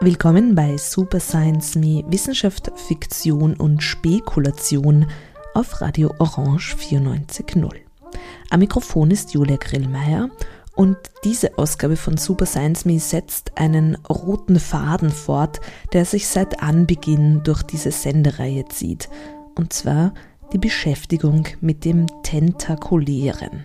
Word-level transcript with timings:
Willkommen 0.00 0.54
bei 0.54 0.78
Super 0.78 1.20
Science 1.20 1.74
Me 1.74 2.02
Wissenschaft, 2.08 2.72
Fiktion 2.76 3.52
und 3.52 3.82
Spekulation 3.82 5.06
auf 5.52 5.82
Radio 5.82 6.14
Orange 6.18 6.74
94.0. 6.74 7.70
Am 8.48 8.60
Mikrofon 8.60 9.10
ist 9.10 9.34
Julia 9.34 9.56
Grillmeier 9.56 10.30
und 10.74 10.96
diese 11.22 11.58
Ausgabe 11.58 11.96
von 11.96 12.16
Super 12.16 12.46
Science 12.46 12.86
Me 12.86 12.98
setzt 12.98 13.58
einen 13.58 13.96
roten 14.08 14.58
Faden 14.58 15.10
fort, 15.10 15.60
der 15.92 16.06
sich 16.06 16.28
seit 16.28 16.62
Anbeginn 16.62 17.42
durch 17.44 17.62
diese 17.62 17.90
Sendereihe 17.90 18.64
zieht. 18.68 19.10
Und 19.54 19.74
zwar 19.74 20.14
die 20.52 20.58
Beschäftigung 20.58 21.48
mit 21.60 21.84
dem 21.84 22.06
Tentakulären. 22.22 23.64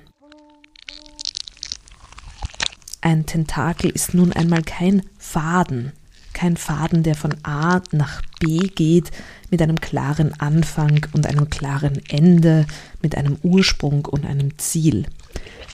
Ein 3.02 3.26
Tentakel 3.26 3.90
ist 3.90 4.14
nun 4.14 4.32
einmal 4.34 4.62
kein 4.62 5.02
Faden, 5.18 5.92
kein 6.34 6.58
Faden, 6.58 7.04
der 7.04 7.16
von 7.16 7.36
A 7.44 7.82
nach 7.92 8.22
B 8.40 8.60
geht, 8.68 9.12
mit 9.50 9.62
einem 9.62 9.80
klaren 9.80 10.40
Anfang 10.40 11.06
und 11.14 11.28
einem 11.28 11.50
klaren 11.50 12.02
Ende, 12.10 12.66
mit 13.02 13.16
einem 13.16 13.38
Ursprung 13.44 14.06
und 14.06 14.26
einem 14.26 14.58
Ziel. 14.58 15.06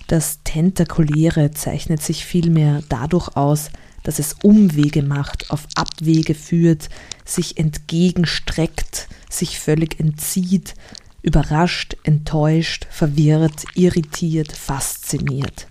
Das 0.08 0.40
Tentakuläre 0.44 1.52
zeichnet 1.52 2.02
sich 2.02 2.26
vielmehr 2.26 2.82
dadurch 2.90 3.36
aus, 3.36 3.70
dass 4.04 4.20
es 4.20 4.36
Umwege 4.42 5.04
macht, 5.04 5.52
auf 5.52 5.68
Abwege 5.76 6.34
führt, 6.36 6.90
sich 7.26 7.58
entgegenstreckt, 7.58 9.08
sich 9.30 9.60
völlig 9.60 10.00
entzieht, 10.00 10.76
überrascht, 11.22 11.98
enttäuscht, 12.04 12.88
verwirrt, 12.90 13.66
irritiert, 13.76 14.52
fasziniert. 14.52 15.68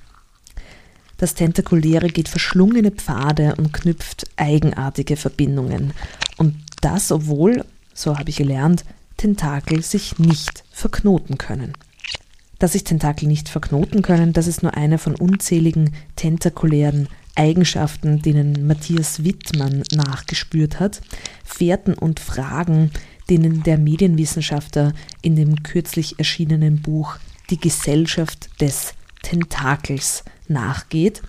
Das 1.19 1.35
Tentakuläre 1.35 2.09
geht 2.09 2.29
verschlungene 2.29 2.91
Pfade 2.91 3.55
und 3.57 3.73
knüpft 3.73 4.27
eigenartige 4.37 5.17
Verbindungen. 5.17 5.95
Und 6.37 6.57
das, 6.83 7.11
obwohl, 7.11 7.65
so 7.95 8.19
habe 8.19 8.29
ich 8.29 8.37
gelernt, 8.37 8.85
Tentakel 9.17 9.83
sich 9.83 10.19
nicht 10.19 10.65
verknoten 10.71 11.39
können. 11.39 11.73
Dass 12.59 12.73
sich 12.73 12.85
Tentakel 12.85 13.29
nicht 13.29 13.49
verknoten 13.49 14.03
können, 14.03 14.35
das 14.35 14.47
ist 14.47 14.63
nur 14.63 14.75
eine 14.75 14.99
von 14.99 15.15
unzähligen 15.15 15.95
tentakulären 16.17 17.09
Eigenschaften, 17.37 18.23
denen 18.23 18.67
Matthias 18.67 19.25
Wittmann 19.25 19.83
nachgespürt 19.93 20.81
hat, 20.81 21.01
Fährten 21.45 21.95
und 21.95 22.21
Fragen, 22.21 22.91
denen 23.29 23.63
der 23.63 23.79
Medienwissenschaftler 23.79 24.93
in 25.23 25.37
dem 25.37 25.63
kürzlich 25.63 26.19
erschienenen 26.19 26.81
Buch 26.81 27.17
Die 27.51 27.59
Gesellschaft 27.59 28.49
des 28.61 28.95
Tentakels 29.23 30.25
nachgeht, 30.49 31.23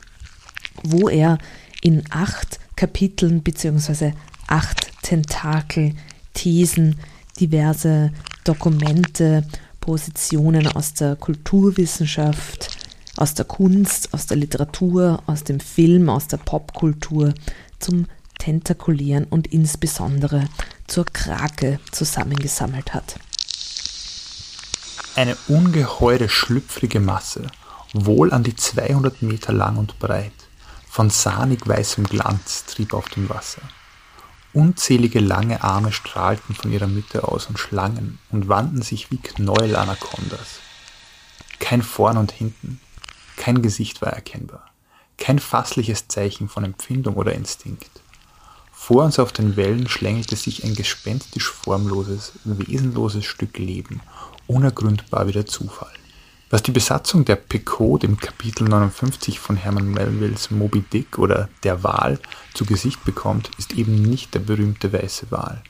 wo 0.83 1.09
er 1.09 1.37
in 1.81 2.03
acht 2.09 2.59
Kapiteln 2.75 3.41
bzw. 3.41 4.13
acht 4.47 4.91
Tentakel-Thesen 5.03 6.95
diverse 7.39 8.11
Dokumente, 8.43 9.45
Positionen 9.79 10.67
aus 10.67 10.93
der 10.93 11.15
Kulturwissenschaft, 11.15 12.86
aus 13.17 13.33
der 13.33 13.45
Kunst, 13.45 14.13
aus 14.13 14.27
der 14.27 14.37
Literatur, 14.37 15.21
aus 15.25 15.43
dem 15.43 15.59
Film, 15.59 16.09
aus 16.09 16.27
der 16.27 16.37
Popkultur 16.37 17.33
zum 17.79 18.05
Tentakulieren 18.37 19.25
und 19.25 19.47
insbesondere 19.47 20.47
zur 20.85 21.05
Krake 21.05 21.79
zusammengesammelt 21.91 22.93
hat. 22.93 23.19
Eine 25.15 25.35
ungeheure 25.47 26.29
schlüpfrige 26.29 26.99
Masse 26.99 27.47
wohl 27.93 28.33
an 28.33 28.43
die 28.43 28.55
200 28.55 29.21
Meter 29.21 29.53
lang 29.53 29.77
und 29.77 29.97
breit, 29.99 30.33
von 30.89 31.09
sahnig 31.09 31.67
weißem 31.67 32.05
Glanz 32.05 32.65
trieb 32.65 32.93
auf 32.93 33.09
dem 33.09 33.29
Wasser. 33.29 33.61
Unzählige 34.53 35.19
lange 35.19 35.63
Arme 35.63 35.91
strahlten 35.91 36.55
von 36.55 36.71
ihrer 36.71 36.87
Mitte 36.87 37.27
aus 37.27 37.47
und 37.47 37.59
schlangen 37.59 38.19
und 38.31 38.47
wandten 38.47 38.81
sich 38.81 39.11
wie 39.11 39.17
Knäuel-Anakondas. 39.17 40.59
Kein 41.59 41.81
Vorn 41.81 42.17
und 42.17 42.31
Hinten, 42.31 42.79
kein 43.37 43.61
Gesicht 43.61 44.01
war 44.01 44.11
erkennbar, 44.11 44.65
kein 45.17 45.39
fassliches 45.39 46.09
Zeichen 46.09 46.49
von 46.49 46.65
Empfindung 46.65 47.15
oder 47.15 47.33
Instinkt. 47.33 48.01
Vor 48.73 49.05
uns 49.05 49.19
auf 49.19 49.31
den 49.31 49.55
Wellen 49.55 49.87
schlängelte 49.87 50.35
sich 50.35 50.63
ein 50.63 50.75
gespenstisch 50.75 51.49
formloses, 51.49 52.33
wesenloses 52.43 53.23
Stück 53.23 53.57
Leben, 53.57 54.01
unergründbar 54.47 55.27
wie 55.27 55.31
der 55.31 55.45
Zufall. 55.45 55.93
Was 56.49 56.63
die 56.63 56.71
Besatzung 56.71 57.25
der 57.25 57.35
Picot 57.35 58.05
im 58.05 58.17
Kapitel 58.17 58.69
59 58.69 59.39
von 59.39 59.57
Herman 59.57 59.91
Melvilles 59.91 60.49
Moby 60.49 60.81
Dick 60.81 61.19
oder 61.19 61.49
Der 61.63 61.83
Wal 61.83 62.19
zu 62.53 62.65
Gesicht 62.65 63.03
bekommt, 63.03 63.51
ist 63.57 63.73
eben 63.73 64.01
nicht 64.01 64.33
der 64.33 64.39
berühmte 64.39 64.93
weiße 64.93 65.27
Wal. 65.29 65.61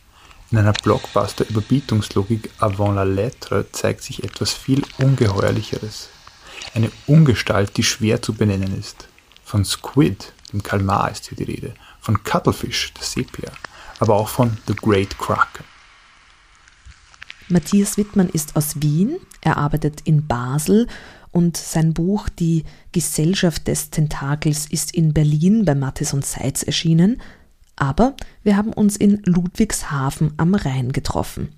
In 0.51 0.59
einer 0.59 0.73
Blockbuster-Überbietungslogik 0.73 2.51
avant 2.59 2.95
la 2.95 3.03
lettre 3.03 3.71
zeigt 3.71 4.03
sich 4.03 4.23
etwas 4.23 4.53
viel 4.53 4.83
Ungeheuerlicheres. 4.99 6.09
Eine 6.77 6.91
Ungestalt, 7.07 7.75
die 7.75 7.81
schwer 7.81 8.21
zu 8.21 8.35
benennen 8.35 8.77
ist. 8.77 9.07
Von 9.43 9.65
Squid, 9.65 10.31
dem 10.53 10.61
Kalmar, 10.61 11.09
ist 11.09 11.27
hier 11.27 11.35
die 11.35 11.51
Rede. 11.51 11.73
Von 11.99 12.23
Cuttlefish, 12.23 12.93
der 12.93 13.03
Sepia. 13.03 13.51
Aber 13.97 14.13
auch 14.13 14.29
von 14.29 14.55
The 14.67 14.75
Great 14.75 15.17
Kraken. 15.17 15.65
Matthias 17.47 17.97
Wittmann 17.97 18.29
ist 18.29 18.55
aus 18.55 18.79
Wien, 18.79 19.17
er 19.41 19.57
arbeitet 19.57 20.01
in 20.01 20.27
Basel 20.27 20.85
und 21.31 21.57
sein 21.57 21.95
Buch 21.95 22.29
Die 22.29 22.63
Gesellschaft 22.91 23.67
des 23.67 23.89
Tentakels 23.89 24.67
ist 24.69 24.93
in 24.93 25.15
Berlin 25.15 25.65
bei 25.65 25.73
Mattes 25.73 26.13
und 26.13 26.27
Seitz 26.27 26.61
erschienen, 26.61 27.19
aber 27.75 28.15
wir 28.43 28.55
haben 28.55 28.71
uns 28.71 28.97
in 28.97 29.23
Ludwigshafen 29.23 30.35
am 30.37 30.53
Rhein 30.53 30.91
getroffen. 30.91 31.56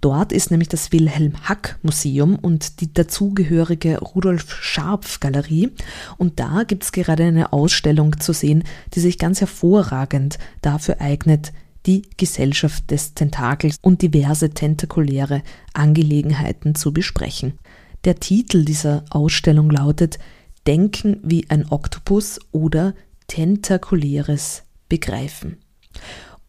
Dort 0.00 0.32
ist 0.32 0.50
nämlich 0.50 0.68
das 0.68 0.92
Wilhelm 0.92 1.34
Hack 1.42 1.78
Museum 1.82 2.36
und 2.36 2.80
die 2.80 2.92
dazugehörige 2.92 3.98
Rudolf 3.98 4.54
Scharpf 4.62 5.20
Galerie 5.20 5.70
und 6.16 6.40
da 6.40 6.62
gibt 6.62 6.84
es 6.84 6.92
gerade 6.92 7.24
eine 7.24 7.52
Ausstellung 7.52 8.18
zu 8.18 8.32
sehen, 8.32 8.64
die 8.94 9.00
sich 9.00 9.18
ganz 9.18 9.40
hervorragend 9.40 10.38
dafür 10.62 11.00
eignet, 11.00 11.52
die 11.86 12.02
Gesellschaft 12.16 12.90
des 12.90 13.14
Tentakels 13.14 13.76
und 13.82 14.02
diverse 14.02 14.50
tentakuläre 14.50 15.42
Angelegenheiten 15.72 16.74
zu 16.74 16.92
besprechen. 16.92 17.58
Der 18.04 18.16
Titel 18.16 18.64
dieser 18.64 19.04
Ausstellung 19.10 19.70
lautet 19.70 20.18
Denken 20.66 21.20
wie 21.22 21.48
ein 21.48 21.70
Oktopus 21.70 22.38
oder 22.52 22.94
tentakuläres 23.26 24.62
Begreifen. 24.88 25.58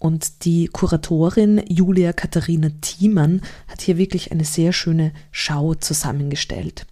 Und 0.01 0.45
die 0.45 0.65
Kuratorin 0.65 1.61
Julia 1.69 2.11
Katharina 2.11 2.69
Thiemann 2.81 3.41
hat 3.67 3.81
hier 3.81 3.97
wirklich 3.97 4.31
eine 4.31 4.45
sehr 4.45 4.73
schöne 4.73 5.13
Schau 5.29 5.75
zusammengestellt, 5.75 6.87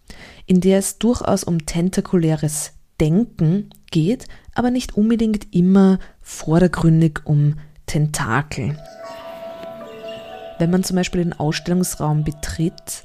in 0.46 0.62
der 0.62 0.78
es 0.78 1.00
durchaus 1.00 1.44
um 1.44 1.66
tentakuläres 1.66 2.74
Denken 3.02 3.72
geht, 3.90 4.28
aber 4.54 4.70
nicht 4.70 4.96
unbedingt 4.96 5.56
immer 5.56 5.98
vordergründig 6.22 7.22
um 7.24 7.56
Tentakel. 7.88 8.78
Wenn 10.60 10.70
man 10.70 10.84
zum 10.84 10.96
Beispiel 10.96 11.24
den 11.24 11.34
Ausstellungsraum 11.34 12.24
betritt, 12.24 13.02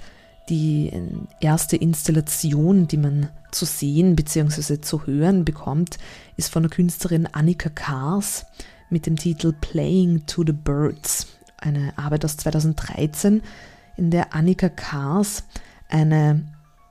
die 0.50 0.92
erste 1.40 1.78
Installation, 1.78 2.88
die 2.88 2.98
man 2.98 3.30
zu 3.52 3.64
sehen 3.64 4.16
bzw. 4.16 4.82
zu 4.82 5.06
hören 5.06 5.46
bekommt, 5.46 5.96
ist 6.36 6.52
von 6.52 6.64
der 6.64 6.70
Künstlerin 6.70 7.26
Annika 7.32 7.70
Kars 7.70 8.44
mit 8.90 9.06
dem 9.06 9.16
Titel 9.16 9.52
Playing 9.52 10.26
to 10.26 10.44
the 10.46 10.52
Birds, 10.52 11.26
eine 11.58 11.96
Arbeit 11.96 12.24
aus 12.24 12.36
2013, 12.36 13.42
in 13.96 14.10
der 14.10 14.34
Annika 14.34 14.68
Kars 14.68 15.44
eine 15.88 16.44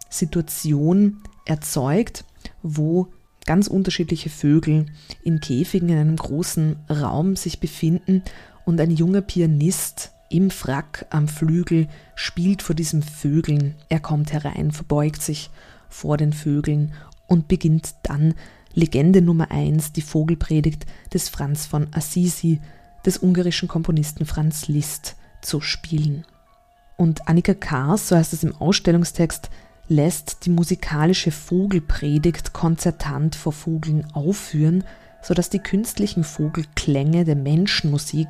Situation 0.09 1.21
erzeugt, 1.45 2.25
wo 2.61 3.07
ganz 3.45 3.67
unterschiedliche 3.67 4.29
Vögel 4.29 4.85
in 5.23 5.39
Käfigen 5.39 5.89
in 5.89 5.97
einem 5.97 6.15
großen 6.15 6.77
Raum 6.89 7.35
sich 7.35 7.59
befinden 7.59 8.23
und 8.65 8.79
ein 8.79 8.91
junger 8.91 9.21
Pianist 9.21 10.11
im 10.29 10.49
Frack 10.49 11.05
am 11.09 11.27
Flügel 11.27 11.87
spielt 12.15 12.61
vor 12.61 12.75
diesen 12.75 13.03
Vögeln. 13.03 13.75
Er 13.89 13.99
kommt 13.99 14.33
herein, 14.33 14.71
verbeugt 14.71 15.21
sich 15.21 15.49
vor 15.89 16.17
den 16.17 16.33
Vögeln 16.33 16.93
und 17.27 17.47
beginnt 17.47 17.95
dann 18.03 18.33
Legende 18.73 19.21
Nummer 19.21 19.51
1, 19.51 19.93
die 19.93 20.01
Vogelpredigt 20.01 20.85
des 21.13 21.29
Franz 21.29 21.65
von 21.65 21.87
Assisi, 21.91 22.59
des 23.05 23.17
ungarischen 23.17 23.67
Komponisten 23.67 24.25
Franz 24.25 24.67
Liszt, 24.67 25.15
zu 25.41 25.61
spielen. 25.61 26.25
Und 26.97 27.27
Annika 27.27 27.53
Kars, 27.53 28.07
so 28.07 28.15
heißt 28.15 28.33
es 28.33 28.43
im 28.43 28.55
Ausstellungstext, 28.55 29.49
lässt 29.87 30.45
die 30.45 30.49
musikalische 30.49 31.31
Vogelpredigt 31.31 32.53
konzertant 32.53 33.35
vor 33.35 33.51
Vogeln 33.51 34.07
aufführen, 34.13 34.83
sodass 35.21 35.49
die 35.49 35.59
künstlichen 35.59 36.23
Vogelklänge 36.23 37.25
der 37.25 37.35
Menschenmusik 37.35 38.27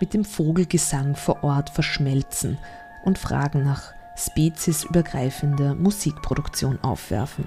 mit 0.00 0.14
dem 0.14 0.24
Vogelgesang 0.24 1.14
vor 1.14 1.44
Ort 1.44 1.70
verschmelzen 1.70 2.58
und 3.04 3.18
Fragen 3.18 3.62
nach 3.62 3.92
speziesübergreifende 4.16 5.74
Musikproduktion 5.74 6.82
aufwerfen. 6.82 7.46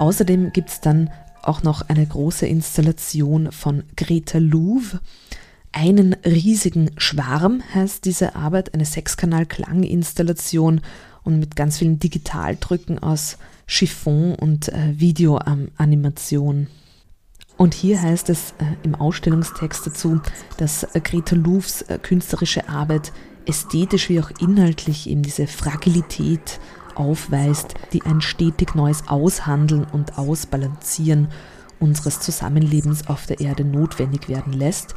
Außerdem 0.00 0.52
gibt 0.54 0.70
es 0.70 0.80
dann 0.80 1.10
auch 1.42 1.62
noch 1.62 1.82
eine 1.90 2.06
große 2.06 2.46
Installation 2.46 3.52
von 3.52 3.82
Greta 3.98 4.38
Louve. 4.38 4.98
Einen 5.72 6.14
riesigen 6.24 6.92
Schwarm 6.96 7.62
heißt 7.74 8.06
diese 8.06 8.34
Arbeit, 8.34 8.72
eine 8.72 8.86
Sechskanal-Klanginstallation 8.86 10.80
und 11.22 11.38
mit 11.38 11.54
ganz 11.54 11.76
vielen 11.76 11.98
Digitaldrücken 11.98 12.98
aus 12.98 13.36
Chiffon 13.66 14.34
und 14.36 14.70
äh, 14.70 14.98
Videoanimation. 14.98 16.68
Und 17.58 17.74
hier 17.74 18.00
heißt 18.00 18.30
es 18.30 18.52
äh, 18.52 18.64
im 18.82 18.94
Ausstellungstext 18.94 19.86
dazu, 19.86 20.22
dass 20.56 20.82
äh, 20.82 21.00
Greta 21.00 21.36
Louves 21.36 21.82
äh, 21.82 21.98
künstlerische 21.98 22.70
Arbeit 22.70 23.12
ästhetisch 23.44 24.08
wie 24.08 24.18
auch 24.22 24.30
inhaltlich 24.40 25.10
eben 25.10 25.22
diese 25.22 25.46
Fragilität 25.46 26.58
aufweist, 26.96 27.74
die 27.92 28.02
ein 28.02 28.20
stetig 28.20 28.74
neues 28.74 29.08
Aushandeln 29.08 29.84
und 29.84 30.18
Ausbalancieren 30.18 31.28
unseres 31.78 32.20
Zusammenlebens 32.20 33.08
auf 33.08 33.26
der 33.26 33.40
Erde 33.40 33.64
notwendig 33.64 34.28
werden 34.28 34.52
lässt, 34.52 34.94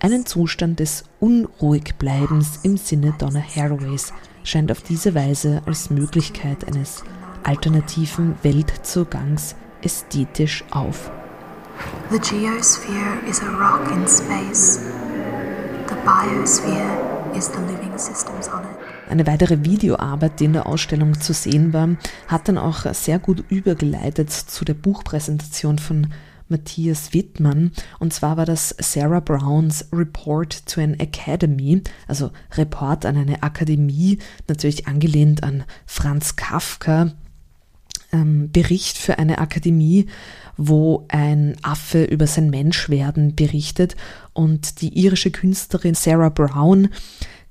einen 0.00 0.26
Zustand 0.26 0.80
des 0.80 1.04
Unruhigbleibens 1.20 2.60
im 2.62 2.76
Sinne 2.76 3.14
Donna 3.18 3.40
Haraways 3.40 4.12
scheint 4.44 4.70
auf 4.70 4.82
diese 4.82 5.14
Weise 5.14 5.62
als 5.66 5.90
Möglichkeit 5.90 6.66
eines 6.66 7.02
alternativen 7.42 8.36
Weltzugangs 8.42 9.56
ästhetisch 9.82 10.64
auf. 10.70 11.10
The 12.10 12.18
geosphere 12.18 13.18
is 13.28 13.40
a 13.40 13.50
rock 13.50 13.90
in 13.90 14.06
space. 14.06 14.80
The 15.88 15.96
biosphere 16.04 17.34
is 17.36 17.48
the 17.48 17.60
living 17.60 17.96
systems 17.98 18.48
on 18.48 18.64
it. 18.64 18.75
Eine 19.08 19.26
weitere 19.26 19.64
Videoarbeit, 19.64 20.40
die 20.40 20.46
in 20.46 20.52
der 20.52 20.66
Ausstellung 20.66 21.20
zu 21.20 21.32
sehen 21.32 21.72
war, 21.72 21.90
hat 22.26 22.48
dann 22.48 22.58
auch 22.58 22.92
sehr 22.92 23.18
gut 23.18 23.44
übergeleitet 23.48 24.30
zu 24.30 24.64
der 24.64 24.74
Buchpräsentation 24.74 25.78
von 25.78 26.08
Matthias 26.48 27.12
Wittmann. 27.12 27.70
Und 28.00 28.12
zwar 28.12 28.36
war 28.36 28.46
das 28.46 28.74
Sarah 28.78 29.20
Browns 29.20 29.86
Report 29.92 30.66
to 30.66 30.80
an 30.80 30.94
Academy, 30.94 31.82
also 32.08 32.30
Report 32.56 33.04
an 33.06 33.16
eine 33.16 33.42
Akademie, 33.42 34.18
natürlich 34.48 34.88
angelehnt 34.88 35.42
an 35.42 35.64
Franz 35.86 36.34
Kafka, 36.34 37.12
ähm, 38.12 38.50
Bericht 38.50 38.98
für 38.98 39.18
eine 39.18 39.38
Akademie, 39.38 40.06
wo 40.56 41.04
ein 41.08 41.56
Affe 41.62 42.04
über 42.04 42.26
sein 42.26 42.50
Menschwerden 42.50 43.34
berichtet 43.34 43.96
und 44.32 44.80
die 44.80 44.98
irische 44.98 45.30
Künstlerin 45.30 45.94
Sarah 45.94 46.30
Brown 46.30 46.88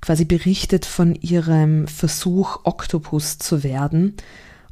quasi 0.00 0.24
berichtet 0.24 0.84
von 0.84 1.14
ihrem 1.14 1.86
Versuch, 1.88 2.60
Oktopus 2.64 3.38
zu 3.38 3.62
werden 3.62 4.14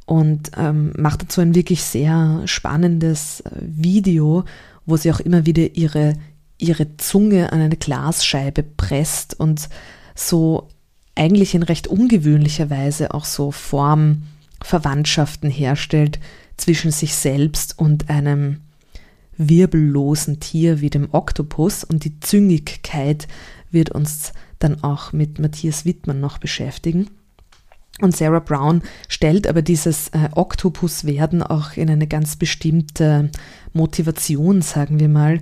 und 0.05 0.51
ähm, 0.55 0.93
macht 0.97 1.23
dazu 1.23 1.41
ein 1.41 1.55
wirklich 1.55 1.83
sehr 1.83 2.41
spannendes 2.45 3.41
äh, 3.41 3.49
Video, 3.59 4.45
wo 4.85 4.97
sie 4.97 5.11
auch 5.11 5.19
immer 5.19 5.45
wieder 5.45 5.75
ihre, 5.75 6.13
ihre 6.57 6.97
Zunge 6.97 7.51
an 7.51 7.59
eine 7.59 7.77
Glasscheibe 7.77 8.63
presst 8.63 9.39
und 9.39 9.67
so 10.13 10.69
eigentlich 11.15 11.55
in 11.55 11.63
recht 11.63 11.87
ungewöhnlicher 11.87 12.69
Weise 12.69 13.13
auch 13.13 13.25
so 13.25 13.51
Formverwandtschaften 13.51 15.49
herstellt 15.49 16.19
zwischen 16.57 16.91
sich 16.91 17.15
selbst 17.15 17.79
und 17.79 18.09
einem 18.09 18.61
wirbellosen 19.37 20.39
Tier 20.39 20.81
wie 20.81 20.89
dem 20.89 21.09
Oktopus. 21.11 21.83
Und 21.83 22.05
die 22.05 22.19
Züngigkeit 22.19 23.27
wird 23.71 23.89
uns 23.91 24.33
dann 24.65 24.83
auch 24.83 25.13
mit 25.13 25.39
Matthias 25.39 25.85
Wittmann 25.85 26.19
noch 26.19 26.39
beschäftigen. 26.39 27.07
Und 28.01 28.15
Sarah 28.15 28.39
Brown 28.39 28.81
stellt 29.07 29.47
aber 29.47 29.61
dieses 29.61 30.09
äh, 30.09 30.29
Oktopuswerden 30.33 31.41
auch 31.41 31.77
in 31.77 31.89
eine 31.89 32.07
ganz 32.07 32.35
bestimmte 32.35 33.29
Motivation, 33.71 34.61
sagen 34.61 34.99
wir 34.99 35.07
mal. 35.07 35.39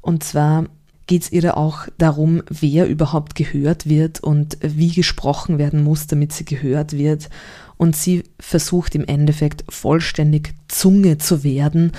Und 0.00 0.22
zwar 0.22 0.66
geht 1.08 1.22
es 1.22 1.32
ihr 1.32 1.42
da 1.42 1.54
auch 1.54 1.88
darum, 1.98 2.42
wer 2.48 2.86
überhaupt 2.86 3.34
gehört 3.34 3.88
wird 3.88 4.20
und 4.20 4.58
wie 4.60 4.92
gesprochen 4.92 5.58
werden 5.58 5.82
muss, 5.82 6.06
damit 6.06 6.32
sie 6.32 6.44
gehört 6.44 6.92
wird. 6.92 7.28
Und 7.76 7.96
sie 7.96 8.22
versucht 8.38 8.94
im 8.94 9.04
Endeffekt 9.04 9.64
vollständig 9.68 10.54
Zunge 10.68 11.18
zu 11.18 11.42
werden, 11.42 11.92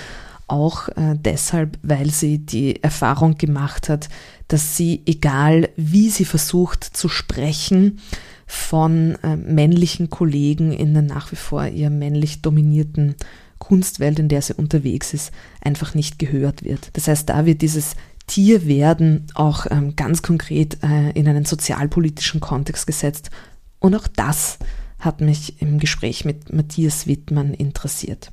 auch 0.47 0.89
äh, 0.89 1.15
deshalb, 1.15 1.77
weil 1.83 2.09
sie 2.09 2.39
die 2.39 2.81
Erfahrung 2.81 3.37
gemacht 3.37 3.89
hat, 3.89 4.09
dass 4.47 4.77
sie, 4.77 5.03
egal 5.05 5.69
wie 5.75 6.09
sie 6.09 6.25
versucht 6.25 6.83
zu 6.83 7.09
sprechen, 7.09 7.99
von 8.45 9.17
äh, 9.23 9.35
männlichen 9.35 10.09
Kollegen 10.09 10.71
in 10.71 10.93
der 10.93 11.03
nach 11.03 11.31
wie 11.31 11.35
vor 11.35 11.65
eher 11.65 11.89
männlich 11.89 12.41
dominierten 12.41 13.15
Kunstwelt, 13.59 14.19
in 14.19 14.29
der 14.29 14.41
sie 14.41 14.53
unterwegs 14.53 15.13
ist, 15.13 15.31
einfach 15.61 15.93
nicht 15.93 16.17
gehört 16.17 16.63
wird. 16.63 16.91
Das 16.93 17.07
heißt, 17.09 17.27
da 17.27 17.45
wird 17.45 17.61
dieses 17.61 17.95
Tierwerden 18.27 19.27
auch 19.35 19.65
ähm, 19.69 19.95
ganz 19.95 20.21
konkret 20.21 20.77
äh, 20.83 21.11
in 21.11 21.27
einen 21.27 21.45
sozialpolitischen 21.45 22.39
Kontext 22.39 22.87
gesetzt. 22.87 23.31
Und 23.79 23.95
auch 23.95 24.07
das 24.07 24.59
hat 24.99 25.21
mich 25.21 25.61
im 25.61 25.79
Gespräch 25.79 26.25
mit 26.25 26.53
Matthias 26.53 27.07
Wittmann 27.07 27.53
interessiert. 27.53 28.31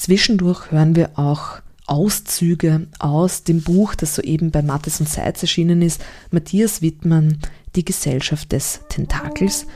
Zwischendurch 0.00 0.70
hören 0.70 0.96
wir 0.96 1.18
auch 1.18 1.60
Auszüge 1.84 2.86
aus 2.98 3.44
dem 3.44 3.60
Buch, 3.60 3.94
das 3.94 4.14
soeben 4.14 4.50
bei 4.50 4.62
Mattes 4.62 4.98
und 4.98 5.10
Seitz 5.10 5.42
erschienen 5.42 5.82
ist, 5.82 6.00
Matthias 6.30 6.80
Wittmann, 6.80 7.36
Die 7.76 7.84
Gesellschaft 7.84 8.50
des 8.50 8.80
Tentakels 8.88 9.66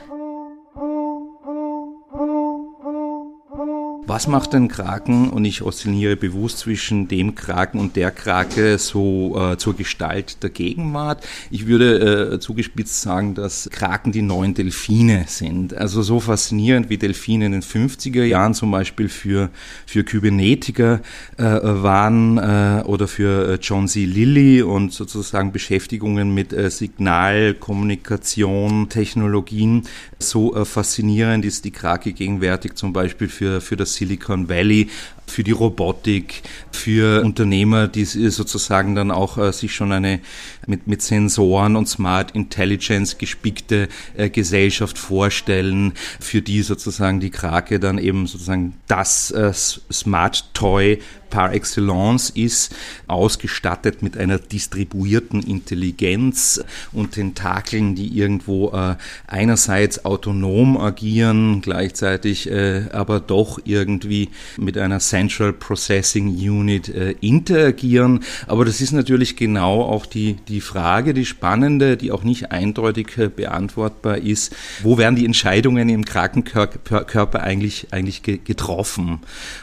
Was 4.07 4.27
macht 4.27 4.53
ein 4.53 4.67
Kraken? 4.67 5.31
Und 5.31 5.45
ich 5.45 5.63
oszilliere 5.63 6.15
bewusst 6.15 6.59
zwischen 6.59 7.07
dem 7.07 7.33
Kraken 7.33 7.79
und 7.79 7.95
der 7.95 8.11
Krake 8.11 8.77
so 8.77 9.35
äh, 9.35 9.57
zur 9.57 9.75
Gestalt 9.75 10.43
der 10.43 10.51
Gegenwart. 10.51 11.25
Ich 11.49 11.65
würde 11.65 12.33
äh, 12.33 12.39
zugespitzt 12.39 13.01
sagen, 13.01 13.33
dass 13.33 13.67
Kraken 13.71 14.11
die 14.11 14.21
neuen 14.21 14.53
Delfine 14.53 15.25
sind. 15.27 15.73
Also 15.73 16.03
so 16.03 16.19
faszinierend 16.19 16.91
wie 16.91 16.99
Delfine 16.99 17.47
in 17.47 17.53
den 17.53 17.63
50er 17.63 18.23
Jahren 18.23 18.53
zum 18.53 18.69
Beispiel 18.69 19.09
für, 19.09 19.49
für 19.87 20.03
Kybernetiker 20.03 21.01
äh, 21.37 21.43
waren 21.43 22.37
äh, 22.37 22.83
oder 22.85 23.07
für 23.07 23.53
äh, 23.53 23.57
John 23.59 23.87
C. 23.87 24.05
Lilly 24.05 24.61
und 24.61 24.93
sozusagen 24.93 25.51
Beschäftigungen 25.51 26.31
mit 26.31 26.53
äh, 26.53 26.69
Signalkommunikation, 26.69 28.87
Technologien. 28.87 29.87
So 30.19 30.63
faszinierend 30.63 31.43
ist 31.43 31.65
die 31.65 31.71
Krake 31.71 32.13
gegenwärtig 32.13 32.75
zum 32.75 32.93
Beispiel 32.93 33.29
für, 33.29 33.61
für 33.61 33.75
das 33.75 33.94
Silicon 33.95 34.45
Valley 34.45 34.89
für 35.27 35.43
die 35.43 35.51
Robotik, 35.51 36.43
für 36.71 37.23
Unternehmer, 37.23 37.87
die 37.87 38.05
sozusagen 38.05 38.95
dann 38.95 39.11
auch 39.11 39.37
äh, 39.37 39.51
sich 39.51 39.73
schon 39.73 39.91
eine 39.91 40.19
mit, 40.67 40.87
mit 40.87 41.01
Sensoren 41.01 41.75
und 41.75 41.87
Smart 41.87 42.31
Intelligence 42.31 43.17
gespickte 43.17 43.87
äh, 44.15 44.29
Gesellschaft 44.29 44.97
vorstellen, 44.97 45.93
für 46.19 46.41
die 46.41 46.61
sozusagen 46.61 47.19
die 47.19 47.29
Krake 47.29 47.79
dann 47.79 47.97
eben 47.97 48.27
sozusagen 48.27 48.75
das 48.87 49.31
äh, 49.31 49.51
Smart 49.53 50.53
Toy 50.53 50.99
par 51.29 51.53
excellence 51.53 52.29
ist, 52.29 52.73
ausgestattet 53.07 54.01
mit 54.01 54.17
einer 54.17 54.39
distribuierten 54.39 55.43
Intelligenz 55.43 56.63
und 56.93 57.11
Tentakeln, 57.11 57.93
die 57.95 58.17
irgendwo 58.17 58.69
äh, 58.69 58.95
einerseits 59.27 60.05
autonom 60.05 60.77
agieren, 60.77 61.61
gleichzeitig 61.61 62.49
äh, 62.49 62.85
aber 62.93 63.19
doch 63.19 63.59
irgendwie 63.65 64.29
mit 64.57 64.77
einer 64.77 65.01
Central 65.15 65.53
Processing 65.53 66.27
Unit 66.27 66.89
äh, 66.89 67.15
interagieren. 67.21 68.19
Aber 68.47 68.65
das 68.65 68.81
ist 68.81 68.91
natürlich 68.91 69.37
genau 69.37 69.81
auch 69.81 70.05
die, 70.05 70.33
die 70.49 70.59
Frage, 70.59 71.13
die 71.13 71.25
spannende, 71.25 71.95
die 71.95 72.11
auch 72.11 72.23
nicht 72.23 72.51
eindeutig 72.51 73.17
äh, 73.17 73.29
beantwortbar 73.29 74.17
ist. 74.17 74.53
Wo 74.83 74.97
werden 74.97 75.15
die 75.15 75.23
Entscheidungen 75.23 75.87
im 75.87 76.03
Krakenkörper 76.03 77.41
eigentlich, 77.41 77.87
eigentlich 77.91 78.23
getroffen? 78.23 79.19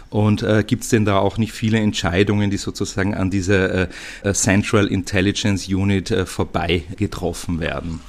Und 0.09 0.43
äh, 0.43 0.65
gibt 0.67 0.85
es 0.85 0.89
denn 0.89 1.05
da 1.05 1.19
auch 1.19 1.37
nicht 1.37 1.53
viele 1.53 1.79
Entscheidungen, 1.79 2.51
die 2.51 2.57
sozusagen 2.57 3.15
an 3.15 3.31
dieser 3.31 3.75
äh, 3.75 3.89
äh 4.23 4.33
Central 4.33 4.87
Intelligence 4.87 5.69
Unit 5.69 6.11
äh, 6.11 6.25
vorbei 6.25 6.85
getroffen 6.97 7.61
werden? 7.61 8.01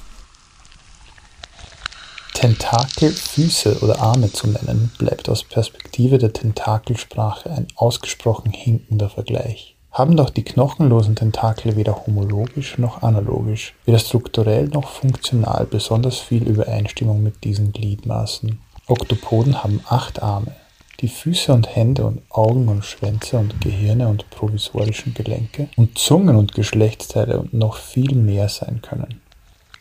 Tentakel, 2.34 3.10
Füße 3.10 3.78
oder 3.80 4.00
Arme 4.00 4.30
zu 4.30 4.48
nennen, 4.48 4.92
bleibt 4.98 5.30
aus 5.30 5.44
Perspektive 5.44 6.18
der 6.18 6.34
Tentakelsprache 6.34 7.50
ein 7.50 7.68
ausgesprochen 7.76 8.52
hinkender 8.52 9.08
Vergleich. 9.08 9.76
Haben 9.90 10.16
doch 10.16 10.28
die 10.28 10.42
knochenlosen 10.42 11.14
Tentakel 11.14 11.76
weder 11.76 12.04
homologisch 12.04 12.76
noch 12.76 13.02
analogisch, 13.02 13.74
weder 13.86 13.98
strukturell 13.98 14.68
noch 14.68 14.88
funktional 14.88 15.66
besonders 15.70 16.18
viel 16.18 16.46
Übereinstimmung 16.46 17.22
mit 17.22 17.44
diesen 17.44 17.72
Gliedmaßen. 17.72 18.58
Oktopoden 18.88 19.62
haben 19.62 19.80
acht 19.88 20.22
Arme, 20.22 20.54
die 21.00 21.08
Füße 21.08 21.52
und 21.52 21.74
Hände 21.74 22.04
und 22.04 22.22
Augen 22.28 22.68
und 22.68 22.84
Schwänze 22.84 23.38
und 23.38 23.60
Gehirne 23.60 24.08
und 24.08 24.28
provisorischen 24.30 25.14
Gelenke 25.14 25.68
und 25.76 25.96
Zungen 25.96 26.36
und 26.36 26.52
Geschlechtsteile 26.52 27.38
und 27.38 27.54
noch 27.54 27.76
viel 27.76 28.14
mehr 28.16 28.48
sein 28.48 28.82
können. 28.82 29.20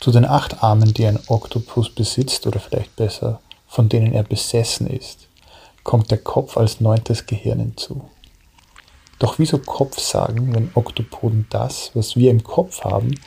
Zu 0.04 0.12
den 0.12 0.26
acht 0.26 0.62
Armen, 0.62 0.94
die 0.94 1.06
ein 1.06 1.18
Oktopus 1.28 1.90
besitzt 1.90 2.46
oder 2.46 2.60
vielleicht 2.60 2.94
besser, 2.98 3.40
von 3.70 3.88
denen 3.88 4.12
er 4.12 4.24
besessen 4.24 4.88
ist, 4.88 5.30
kommt 5.86 6.12
der 6.12 6.18
Kopf 6.18 6.58
als 6.58 6.82
neuntes 6.82 7.26
Gehirn 7.26 7.60
hinzu. 7.60 8.10
Doch 9.20 9.40
wieso 9.40 9.60
Kopf 9.60 9.98
sagen, 10.00 10.54
wenn 10.54 10.72
Oktopoden 10.74 11.46
das, 11.50 11.92
was 11.94 12.18
wir 12.18 12.32
im 12.32 12.44
Kopf 12.44 12.84
haben, 12.84 13.18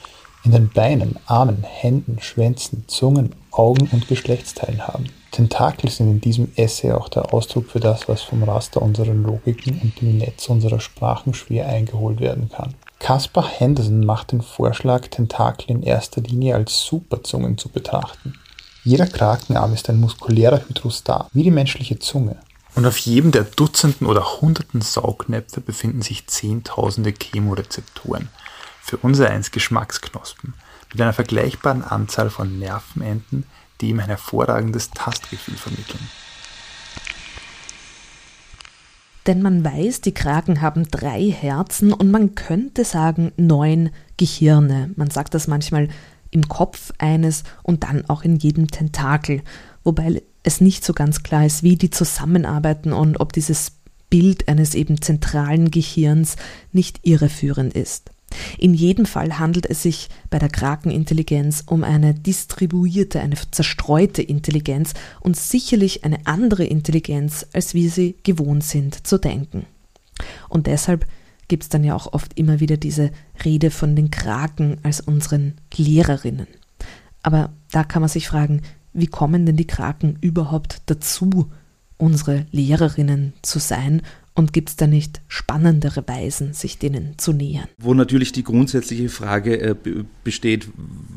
in 0.44 0.52
den 0.52 0.68
Beinen, 0.68 1.18
Armen, 1.24 1.62
Händen, 1.62 2.18
Schwänzen, 2.20 2.84
Zungen, 2.88 3.34
Augen 3.52 3.88
und 3.90 4.06
Geschlechtsteilen 4.06 4.86
haben? 4.86 5.06
Tentakel 5.30 5.88
sind 5.88 6.10
in 6.10 6.20
diesem 6.20 6.52
Essay 6.56 6.92
auch 6.92 7.08
der 7.08 7.32
Ausdruck 7.32 7.70
für 7.70 7.80
das, 7.80 8.06
was 8.06 8.20
vom 8.20 8.42
Raster 8.42 8.82
unserer 8.82 9.14
Logiken 9.14 9.80
und 9.82 9.98
dem 9.98 10.18
Netz 10.18 10.46
unserer 10.50 10.80
Sprachen 10.80 11.32
schwer 11.32 11.68
eingeholt 11.68 12.20
werden 12.20 12.50
kann. 12.54 12.74
Caspar 12.98 13.46
Henderson 13.46 14.04
macht 14.04 14.32
den 14.32 14.42
Vorschlag, 14.42 15.08
Tentakel 15.08 15.70
in 15.70 15.82
erster 15.82 16.20
Linie 16.20 16.54
als 16.54 16.82
Superzungen 16.82 17.58
zu 17.58 17.68
betrachten. 17.68 18.38
Jeder 18.84 19.06
Krakenarm 19.06 19.74
ist 19.74 19.88
ein 19.88 20.00
muskulärer 20.00 20.62
Hydrostat, 20.68 21.28
wie 21.32 21.42
die 21.42 21.50
menschliche 21.50 21.98
Zunge. 21.98 22.36
Und 22.74 22.86
auf 22.86 22.98
jedem 22.98 23.32
der 23.32 23.44
Dutzenden 23.44 24.06
oder 24.06 24.40
Hunderten 24.40 24.80
Saugnäpfe 24.80 25.60
befinden 25.60 26.02
sich 26.02 26.26
Zehntausende 26.26 27.12
Chemorezeptoren, 27.12 28.28
für 28.80 28.98
unser 28.98 29.30
eins 29.30 29.50
Geschmacksknospen, 29.50 30.54
mit 30.92 31.00
einer 31.00 31.12
vergleichbaren 31.12 31.82
Anzahl 31.82 32.30
von 32.30 32.58
Nervenenden, 32.58 33.44
die 33.80 33.88
ihm 33.88 34.00
ein 34.00 34.06
hervorragendes 34.06 34.90
Tastgefühl 34.90 35.56
vermitteln. 35.56 36.08
Denn 39.26 39.42
man 39.42 39.64
weiß, 39.64 40.02
die 40.02 40.14
Kraken 40.14 40.60
haben 40.60 40.88
drei 40.88 41.30
Herzen 41.30 41.92
und 41.92 42.10
man 42.10 42.34
könnte 42.34 42.84
sagen 42.84 43.32
neun 43.36 43.90
Gehirne. 44.16 44.90
Man 44.96 45.10
sagt 45.10 45.34
das 45.34 45.48
manchmal 45.48 45.88
im 46.30 46.48
Kopf 46.48 46.92
eines 46.98 47.42
und 47.62 47.82
dann 47.82 48.08
auch 48.08 48.22
in 48.22 48.36
jedem 48.36 48.70
Tentakel, 48.70 49.42
wobei 49.82 50.22
es 50.42 50.60
nicht 50.60 50.84
so 50.84 50.92
ganz 50.92 51.22
klar 51.22 51.44
ist, 51.44 51.62
wie 51.62 51.76
die 51.76 51.90
zusammenarbeiten 51.90 52.92
und 52.92 53.18
ob 53.18 53.32
dieses 53.32 53.72
Bild 54.10 54.48
eines 54.48 54.74
eben 54.76 55.02
zentralen 55.02 55.72
Gehirns 55.72 56.36
nicht 56.72 57.00
irreführend 57.02 57.74
ist. 57.74 58.12
In 58.58 58.74
jedem 58.74 59.06
Fall 59.06 59.38
handelt 59.38 59.66
es 59.66 59.82
sich 59.82 60.08
bei 60.30 60.38
der 60.38 60.48
Krakenintelligenz 60.48 61.62
um 61.66 61.84
eine 61.84 62.14
distribuierte, 62.14 63.20
eine 63.20 63.36
zerstreute 63.50 64.22
Intelligenz 64.22 64.94
und 65.20 65.36
sicherlich 65.36 66.04
eine 66.04 66.26
andere 66.26 66.64
Intelligenz, 66.64 67.46
als 67.52 67.74
wir 67.74 67.90
sie 67.90 68.16
gewohnt 68.22 68.64
sind 68.64 69.06
zu 69.06 69.18
denken. 69.18 69.66
Und 70.48 70.66
deshalb 70.66 71.06
gibt 71.48 71.64
es 71.64 71.68
dann 71.68 71.84
ja 71.84 71.94
auch 71.94 72.12
oft 72.12 72.38
immer 72.38 72.60
wieder 72.60 72.76
diese 72.76 73.10
Rede 73.44 73.70
von 73.70 73.94
den 73.94 74.10
Kraken 74.10 74.78
als 74.82 75.00
unseren 75.00 75.54
Lehrerinnen. 75.76 76.48
Aber 77.22 77.50
da 77.70 77.84
kann 77.84 78.02
man 78.02 78.08
sich 78.08 78.28
fragen, 78.28 78.62
wie 78.92 79.06
kommen 79.06 79.46
denn 79.46 79.56
die 79.56 79.66
Kraken 79.66 80.16
überhaupt 80.20 80.82
dazu, 80.86 81.50
unsere 81.98 82.46
Lehrerinnen 82.50 83.34
zu 83.42 83.58
sein 83.58 84.02
und 84.36 84.52
gibt 84.52 84.68
es 84.68 84.76
da 84.76 84.86
nicht 84.86 85.22
spannendere 85.28 86.06
Weisen, 86.06 86.52
sich 86.52 86.78
denen 86.78 87.14
zu 87.16 87.32
nähern? 87.32 87.68
Wo 87.78 87.94
natürlich 87.94 88.32
die 88.32 88.44
grundsätzliche 88.44 89.08
Frage 89.08 89.58
äh, 89.60 89.74
besteht, 90.24 90.68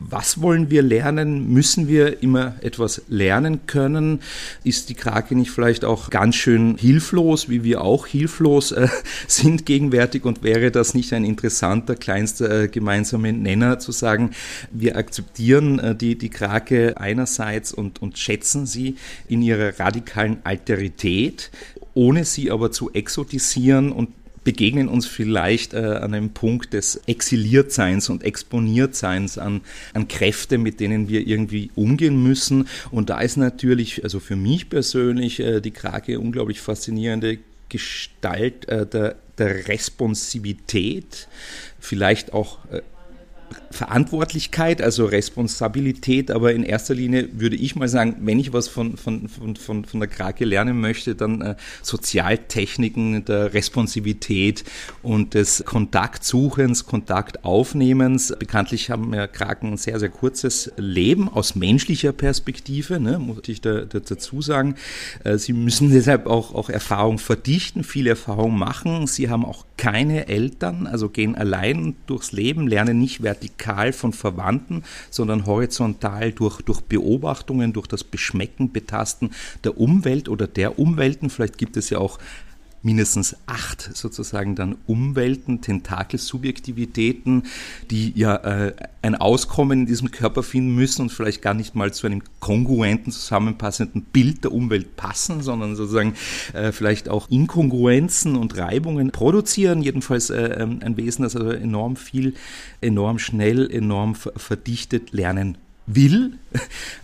was 0.10 0.42
wollen 0.42 0.70
wir 0.70 0.82
lernen? 0.82 1.52
Müssen 1.52 1.90
wir 1.90 2.24
immer 2.24 2.56
etwas 2.62 3.02
lernen 3.10 3.68
können? 3.68 4.22
Ist 4.64 4.90
die 4.90 4.94
Krake 4.96 5.36
nicht 5.36 5.52
vielleicht 5.52 5.84
auch 5.84 6.10
ganz 6.10 6.36
schön 6.36 6.78
hilflos, 6.78 7.50
wie 7.50 7.64
wir 7.64 7.82
auch 7.82 8.08
hilflos 8.08 8.72
äh, 8.72 8.88
sind 9.28 9.66
gegenwärtig? 9.66 10.24
Und 10.24 10.42
wäre 10.42 10.72
das 10.72 10.94
nicht 10.94 11.12
ein 11.12 11.26
interessanter, 11.26 11.96
kleinster 11.96 12.64
äh, 12.64 12.68
gemeinsamer 12.70 13.34
Nenner 13.34 13.80
zu 13.80 13.92
sagen, 13.92 14.32
wir 14.72 14.96
akzeptieren 14.96 15.80
äh, 15.80 15.94
die, 15.94 16.18
die 16.18 16.30
Krake 16.30 16.96
einerseits 16.98 17.74
und, 17.74 18.02
und 18.02 18.18
schätzen 18.18 18.66
sie 18.66 18.96
in 19.28 19.42
ihrer 19.42 19.78
radikalen 19.78 20.38
Alterität, 20.46 21.52
ohne 22.00 22.24
sie 22.24 22.50
aber 22.50 22.72
zu 22.72 22.94
exotisieren 22.94 23.92
und 23.92 24.08
begegnen 24.46 24.88
uns 24.88 25.06
vielleicht 25.06 25.74
äh, 25.74 25.80
an 25.80 26.14
einem 26.14 26.30
Punkt 26.30 26.72
des 26.72 26.96
Exiliertseins 27.08 28.08
und 28.08 28.24
Exponiertseins 28.24 29.38
an, 29.38 29.60
an 29.94 30.08
Kräfte, 30.08 30.58
mit 30.58 30.80
denen 30.80 31.10
wir 31.10 31.28
irgendwie 31.28 31.72
umgehen 31.76 32.24
müssen. 32.24 32.70
Und 32.90 33.10
da 33.10 33.20
ist 33.20 33.36
natürlich, 33.36 34.06
also 34.06 34.22
für 34.22 34.38
mich 34.38 34.70
persönlich, 34.70 35.42
äh, 35.42 35.60
die 35.60 35.72
Krake 35.72 36.22
unglaublich 36.22 36.62
faszinierende 36.62 37.40
Gestalt 37.68 38.66
äh, 38.70 38.88
der, 38.88 39.18
der 39.38 39.68
Responsivität, 39.68 41.28
vielleicht 41.82 42.32
auch 42.32 42.60
äh, 42.72 42.82
Verantwortlichkeit, 43.72 44.82
also 44.82 45.06
Responsabilität, 45.06 46.32
aber 46.32 46.54
in 46.54 46.64
erster 46.64 46.96
Linie 46.96 47.30
würde 47.34 47.56
ich 47.56 47.76
mal 47.76 47.88
sagen, 47.88 48.16
wenn 48.22 48.40
ich 48.40 48.52
was 48.52 48.68
von, 48.68 48.98
von, 48.98 49.30
von, 49.30 49.56
von, 49.56 49.86
von 49.86 50.00
der 50.00 50.10
Krake 50.10 50.44
lernen 50.44 50.82
möchte, 50.82 51.14
dann 51.16 51.42
äh, 51.42 51.56
Sozialtechniken 51.84 53.26
der 53.26 53.54
Responsivität 53.54 54.64
und 55.04 55.36
des 55.36 55.64
Kontaktsuchens, 55.66 56.86
Kontaktaufnehmens. 56.86 58.34
Bekanntlich 58.40 58.90
haben 58.90 59.14
ja 59.14 59.28
Kraken 59.28 59.74
ein 59.74 59.78
sehr, 59.78 60.00
sehr 60.00 60.10
kurzes 60.10 60.72
Leben 60.78 61.30
aus 61.30 61.56
menschlicher 61.56 62.12
Perspektive, 62.12 63.00
ne, 63.00 63.20
muss 63.20 63.48
ich 63.48 63.62
da, 63.62 63.82
da, 63.82 64.00
dazu 64.00 64.42
sagen. 64.42 64.76
Äh, 65.24 65.38
sie 65.38 65.54
müssen 65.54 65.92
deshalb 65.92 66.26
auch, 66.26 66.56
auch 66.56 66.70
Erfahrung 66.70 67.20
verdichten, 67.20 67.84
viel 67.84 68.08
Erfahrung 68.08 68.58
machen. 68.58 69.06
Sie 69.06 69.30
haben 69.30 69.46
auch 69.46 69.66
keine 69.78 70.28
Eltern, 70.28 70.88
also 70.88 71.08
gehen 71.10 71.36
allein 71.36 71.96
durchs 72.08 72.32
Leben, 72.32 72.68
lernen 72.68 72.98
nicht 73.00 73.22
vertikal 73.22 73.59
von 73.94 74.14
Verwandten, 74.14 74.84
sondern 75.10 75.46
horizontal 75.46 76.32
durch, 76.32 76.62
durch 76.62 76.82
Beobachtungen, 76.82 77.74
durch 77.74 77.88
das 77.88 78.04
Beschmecken, 78.04 78.72
Betasten 78.72 79.32
der 79.64 79.78
Umwelt 79.78 80.30
oder 80.30 80.48
der 80.48 80.80
Umwelten. 80.80 81.30
Vielleicht 81.30 81.58
gibt 81.58 81.78
es 81.78 81.90
ja 81.90 81.98
auch 81.98 82.20
mindestens 82.82 83.36
acht 83.46 83.96
sozusagen 83.96 84.56
dann 84.56 84.78
Umwelten, 84.86 85.62
Tentakelsubjektivitäten, 85.62 87.44
die 87.92 88.14
ja 88.18 88.36
äh, 88.36 88.74
ein 89.02 89.16
Auskommen 89.16 89.82
in 89.82 89.86
diesem 89.86 90.12
Körper 90.12 90.44
finden 90.44 90.76
müssen 90.76 91.04
und 91.04 91.12
vielleicht 91.12 91.42
gar 91.42 91.54
nicht 91.54 91.76
mal 91.76 91.94
zu 91.94 92.08
einem 92.08 92.22
kongruenten, 92.40 93.12
zusammenpassenden 93.12 94.04
Bild 94.04 94.44
der 94.44 94.52
Umwelt 94.52 94.96
passen, 94.96 95.42
sondern 95.42 95.76
sozusagen 95.76 96.16
äh, 96.54 96.72
vielleicht 96.72 97.10
auch 97.10 97.30
Inkongruenzen 97.30 98.36
und 98.36 98.58
Reibungen 98.58 99.12
produzieren. 99.12 99.82
Jedenfalls 99.82 100.30
äh, 100.30 100.62
ähm, 100.62 100.80
ein 100.84 100.98
Wesen, 100.98 101.24
das 101.24 101.36
also 101.36 101.52
enorm 101.52 101.96
viel, 101.96 102.36
enorm 102.82 103.20
schnell, 103.20 103.70
enorm 103.70 104.16
verdichtet 104.16 105.12
lernen 105.12 105.58
will, 105.86 106.34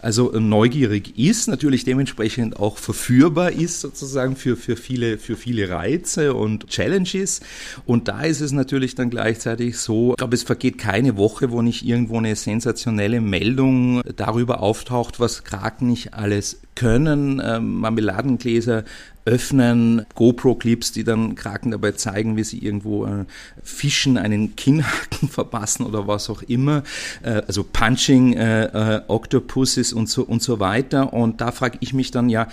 also 0.02 0.32
neugierig 0.40 1.18
ist, 1.18 1.48
natürlich 1.48 1.84
dementsprechend 1.84 2.60
auch 2.60 2.78
verführbar 2.78 3.52
ist 3.52 3.82
sozusagen 3.82 4.36
für, 4.36 4.56
für, 4.56 4.76
viele, 4.76 5.18
für 5.18 5.36
viele 5.36 5.70
Reize 5.70 6.34
und 6.34 6.68
Challenges. 6.68 7.42
Und 7.86 8.08
da 8.08 8.22
ist 8.22 8.42
es 8.42 8.52
natürlich 8.52 8.96
dann 8.96 9.10
gleichzeitig 9.10 9.78
so, 9.78 10.12
ich 10.12 10.18
glaube, 10.18 10.36
es 10.36 10.44
vergeht 10.44 10.78
keine 10.78 11.18
Woche, 11.18 11.52
wo 11.52 11.62
nicht 11.62 11.86
irgendwo 11.86 12.18
eine 12.18 12.36
sensationelle 12.36 13.22
Meldung 13.22 14.02
darüber 14.16 14.62
auftaucht, 14.62 15.20
was 15.20 15.44
Kraken 15.44 15.88
nicht 15.88 16.14
alles 16.14 16.60
können. 16.76 17.42
Ähm, 17.44 17.80
Marmeladengläser 17.80 18.84
öffnen, 19.26 20.06
GoPro-Clips, 20.14 20.92
die 20.92 21.04
dann 21.04 21.34
Kraken 21.34 21.72
dabei 21.72 21.94
zeigen, 21.94 22.38
wie 22.38 22.44
sie 22.44 22.60
irgendwo 22.60 23.06
äh, 23.06 23.26
Fischen 23.64 24.18
einen 24.18 24.56
Kinnhaken 24.56 25.30
verpassen 25.30 25.86
oder 25.86 26.08
was 26.08 26.30
auch 26.30 26.44
immer. 26.44 26.84
Äh, 27.24 27.42
also 27.48 27.64
Punching 27.64 28.34
äh, 28.34 29.02
äh, 29.36 29.46
Octopuses 29.46 29.94
und 29.94 30.10
so 30.10 30.24
und 30.24 30.42
so 30.42 30.60
weiter. 30.60 31.14
Und 31.14 31.42
da 31.42 31.52
frage 31.52 31.78
ich 31.82 31.94
mich 31.94 32.12
dann 32.12 32.30
ja. 32.30 32.48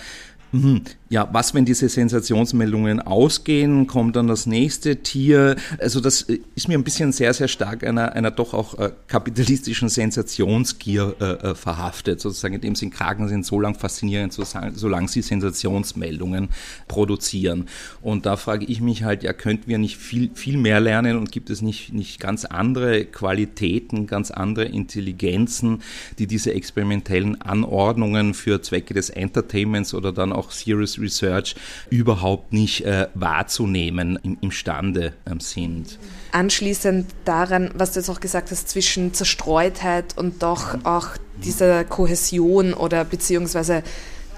Ja, 1.09 1.29
was, 1.31 1.53
wenn 1.53 1.65
diese 1.65 1.89
Sensationsmeldungen 1.89 2.99
ausgehen? 2.99 3.85
Kommt 3.85 4.15
dann 4.15 4.27
das 4.27 4.45
nächste 4.45 4.97
Tier? 4.97 5.55
Also 5.79 5.99
das 5.99 6.23
äh, 6.23 6.39
ist 6.55 6.67
mir 6.67 6.75
ein 6.75 6.83
bisschen 6.83 7.11
sehr, 7.11 7.33
sehr 7.33 7.47
stark 7.47 7.83
einer, 7.83 8.13
einer 8.13 8.31
doch 8.31 8.53
auch 8.53 8.79
äh, 8.79 8.91
kapitalistischen 9.07 9.89
Sensationsgier 9.89 11.15
äh, 11.19 11.23
äh, 11.23 11.55
verhaftet. 11.55 12.19
Sozusagen 12.21 12.55
in 12.55 12.61
dem 12.61 12.75
Sinn, 12.75 12.89
Kragen 12.89 13.27
sind 13.27 13.45
so 13.45 13.59
lang 13.59 13.75
faszinierend, 13.75 14.33
solange 14.33 15.07
sie 15.07 15.21
Sensationsmeldungen 15.21 16.49
produzieren. 16.87 17.67
Und 18.01 18.25
da 18.25 18.35
frage 18.35 18.65
ich 18.65 18.81
mich 18.81 19.03
halt, 19.03 19.23
ja, 19.23 19.33
könnten 19.33 19.67
wir 19.67 19.77
nicht 19.77 19.97
viel, 19.97 20.31
viel 20.33 20.57
mehr 20.57 20.79
lernen 20.79 21.17
und 21.17 21.31
gibt 21.31 21.49
es 21.49 21.61
nicht, 21.61 21.93
nicht 21.93 22.19
ganz 22.19 22.45
andere 22.45 23.05
Qualitäten, 23.05 24.07
ganz 24.07 24.31
andere 24.31 24.65
Intelligenzen, 24.65 25.81
die 26.17 26.27
diese 26.27 26.53
experimentellen 26.53 27.41
Anordnungen 27.41 28.33
für 28.33 28.61
Zwecke 28.61 28.93
des 28.93 29.09
Entertainments 29.09 29.93
oder 29.93 30.11
dann 30.11 30.31
auch 30.33 30.42
auch 30.43 30.51
Serious 30.51 30.99
Research 30.99 31.55
überhaupt 31.89 32.53
nicht 32.53 32.85
äh, 32.85 33.07
wahrzunehmen 33.13 34.19
im, 34.23 34.37
imstande 34.41 35.13
ähm, 35.25 35.39
sind. 35.39 35.97
Anschließend 36.31 37.07
daran, 37.25 37.71
was 37.75 37.93
du 37.93 37.99
jetzt 37.99 38.09
auch 38.09 38.19
gesagt 38.19 38.51
hast, 38.51 38.69
zwischen 38.69 39.13
Zerstreutheit 39.13 40.17
und 40.17 40.43
doch 40.43 40.83
auch 40.83 41.09
dieser 41.43 41.83
Kohäsion 41.83 42.73
oder 42.73 43.05
beziehungsweise 43.05 43.83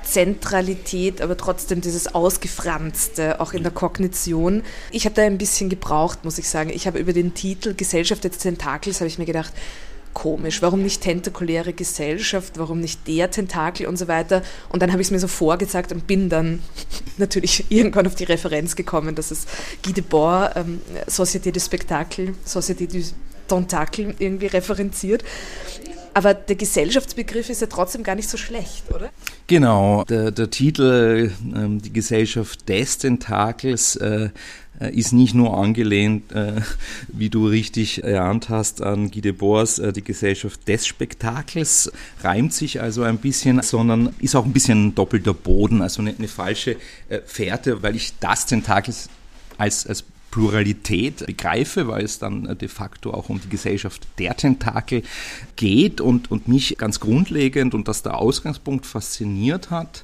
Zentralität, 0.04 1.22
aber 1.22 1.36
trotzdem 1.36 1.82
dieses 1.82 2.14
Ausgefranste, 2.14 3.42
auch 3.42 3.54
in 3.54 3.64
der 3.64 3.72
Kognition. 3.72 4.64
Ich 4.92 5.06
habe 5.06 5.16
da 5.16 5.24
ein 5.24 5.38
bisschen 5.38 5.70
gebraucht, 5.70 6.24
muss 6.24 6.38
ich 6.38 6.48
sagen. 6.48 6.70
Ich 6.70 6.88
habe 6.88 7.00
über 7.00 7.12
den 7.12 7.34
Titel 7.34 7.74
Gesellschaft 7.74 8.24
des 8.24 8.38
Tentakels, 8.38 9.02
habe 9.02 9.08
ich 9.08 9.18
mir 9.18 9.26
gedacht, 9.26 9.52
komisch, 10.16 10.64
warum 10.64 10.82
nicht 10.82 11.02
tentakuläre 11.02 11.74
Gesellschaft, 11.74 12.58
warum 12.58 12.80
nicht 12.80 13.08
der 13.08 13.30
Tentakel 13.30 13.86
und 13.86 13.98
so 13.98 14.08
weiter. 14.08 14.42
Und 14.70 14.82
dann 14.82 14.92
habe 14.92 15.02
ich 15.04 15.10
es 15.10 15.12
mir 15.12 15.20
so 15.20 15.28
vorgezeigt 15.28 15.92
und 15.92 16.08
bin 16.08 16.30
dann 16.30 16.64
natürlich 17.18 17.66
irgendwann 17.70 18.08
auf 18.08 18.16
die 18.16 18.24
Referenz 18.24 18.76
gekommen, 18.76 19.14
dass 19.14 19.30
es 19.30 19.46
Guy 19.84 19.94
Debord, 19.94 20.56
ähm, 20.56 20.82
Société 21.08 21.52
du 21.52 21.60
Spectacle, 21.60 22.34
Société 22.48 22.88
du 22.88 23.04
Tentakel 23.48 24.16
irgendwie 24.18 24.48
referenziert. 24.48 25.24
Aber 26.16 26.34
der 26.34 26.56
Gesellschaftsbegriff 26.56 27.50
ist 27.50 27.60
ja 27.60 27.68
trotzdem 27.68 28.02
gar 28.02 28.16
nicht 28.16 28.30
so 28.30 28.38
schlecht, 28.38 28.90
oder? 28.90 29.10
Genau, 29.48 30.06
der, 30.06 30.32
der 30.32 30.50
Titel, 30.50 31.30
äh, 31.54 31.80
die 31.82 31.92
Gesellschaft 31.92 32.70
des 32.70 33.00
Tentakels, 33.00 33.98
äh, 33.98 34.30
ist 34.90 35.14
nicht 35.14 35.34
nur 35.34 35.58
angelehnt, 35.58 36.32
äh, 36.32 36.62
wie 37.08 37.30
du 37.30 37.48
richtig 37.48 38.04
erahnt 38.04 38.50
hast, 38.50 38.82
an 38.82 39.12
Guy 39.12 39.22
Debors 39.22 39.80
äh, 39.80 39.94
Die 39.94 40.04
Gesellschaft 40.04 40.68
des 40.68 40.86
Spektakels, 40.86 41.92
reimt 42.22 42.54
sich 42.54 42.82
also 42.82 43.04
ein 43.04 43.18
bisschen, 43.18 43.62
sondern 43.62 44.14
ist 44.20 44.36
auch 44.36 44.46
ein 44.46 44.54
bisschen 44.54 44.96
doppelter 44.96 45.34
Boden, 45.34 45.82
also 45.82 46.02
eine, 46.02 46.16
eine 46.18 46.28
falsche 46.28 46.78
äh, 47.10 47.20
Fährte, 47.26 47.84
weil 47.84 47.96
ich 47.96 48.14
das 48.20 48.46
Tentakel 48.46 48.94
als, 49.58 49.88
als 49.88 50.04
Pluralität 50.36 51.26
begreife, 51.26 51.88
weil 51.88 52.04
es 52.04 52.20
dann 52.20 52.46
äh, 52.46 52.56
de 52.58 52.68
facto 52.68 53.14
auch 53.14 53.30
um 53.30 53.40
die 53.40 53.48
Gesellschaft 53.48 54.06
der 54.20 54.36
Tentakel 54.36 55.04
geht 55.56 56.02
und, 56.02 56.30
und 56.30 56.50
mich 56.50 56.78
ganz 56.78 57.00
grundlegend 57.00 57.74
und 57.74 57.88
das 57.88 58.04
der 58.04 58.18
Ausgangspunkt 58.18 58.86
fasziniert 58.86 59.72
hat, 59.72 60.04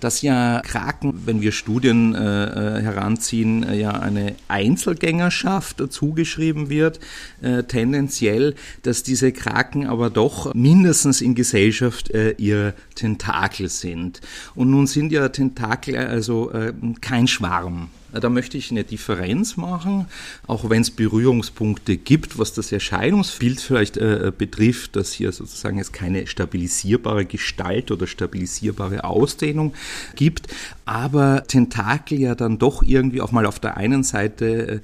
dass 0.00 0.22
ja 0.22 0.60
Kraken, 0.64 1.22
wenn 1.26 1.40
wir 1.40 1.52
Studien 1.52 2.14
äh, 2.14 2.78
äh 2.78 2.82
heranziehen, 2.82 3.62
äh, 3.62 3.78
ja 3.78 3.90
eine 3.90 4.34
Einzelgängerschaft 4.48 5.80
äh, 5.80 5.88
zugeschrieben 5.88 6.70
wird, 6.70 7.00
äh, 7.40 7.64
tendenziell, 7.64 8.54
dass 8.82 9.02
diese 9.02 9.32
Kraken 9.32 9.86
aber 9.86 10.10
doch 10.10 10.54
mindestens 10.54 11.20
in 11.20 11.34
Gesellschaft 11.34 12.10
äh, 12.10 12.32
ihre 12.38 12.74
Tentakel 12.94 13.68
sind. 13.68 14.20
Und 14.54 14.70
nun 14.70 14.86
sind 14.86 15.12
ja 15.12 15.28
Tentakel 15.28 15.96
also 15.96 16.50
kein 17.00 17.26
Schwarm. 17.26 17.88
Da 18.12 18.30
möchte 18.30 18.56
ich 18.56 18.70
eine 18.70 18.84
Differenz 18.84 19.56
machen, 19.56 20.06
auch 20.46 20.70
wenn 20.70 20.80
es 20.82 20.90
Berührungspunkte 20.90 21.96
gibt, 21.98 22.38
was 22.38 22.54
das 22.54 22.72
Erscheinungsbild 22.72 23.60
vielleicht 23.60 23.98
äh, 23.98 24.32
betrifft, 24.36 24.96
dass 24.96 25.12
hier 25.12 25.30
sozusagen 25.32 25.78
es 25.78 25.92
keine 25.92 26.26
stabilisierbare 26.26 27.26
Gestalt 27.26 27.90
oder 27.90 28.06
stabilisierbare 28.06 29.04
Ausdehnung 29.04 29.74
gibt, 30.16 30.48
aber 30.86 31.44
Tentakel 31.46 32.18
ja 32.18 32.34
dann 32.34 32.58
doch 32.58 32.82
irgendwie 32.82 33.20
auch 33.20 33.32
mal 33.32 33.44
auf 33.44 33.60
der 33.60 33.76
einen 33.76 34.02
Seite 34.02 34.46
äh, 34.68 34.80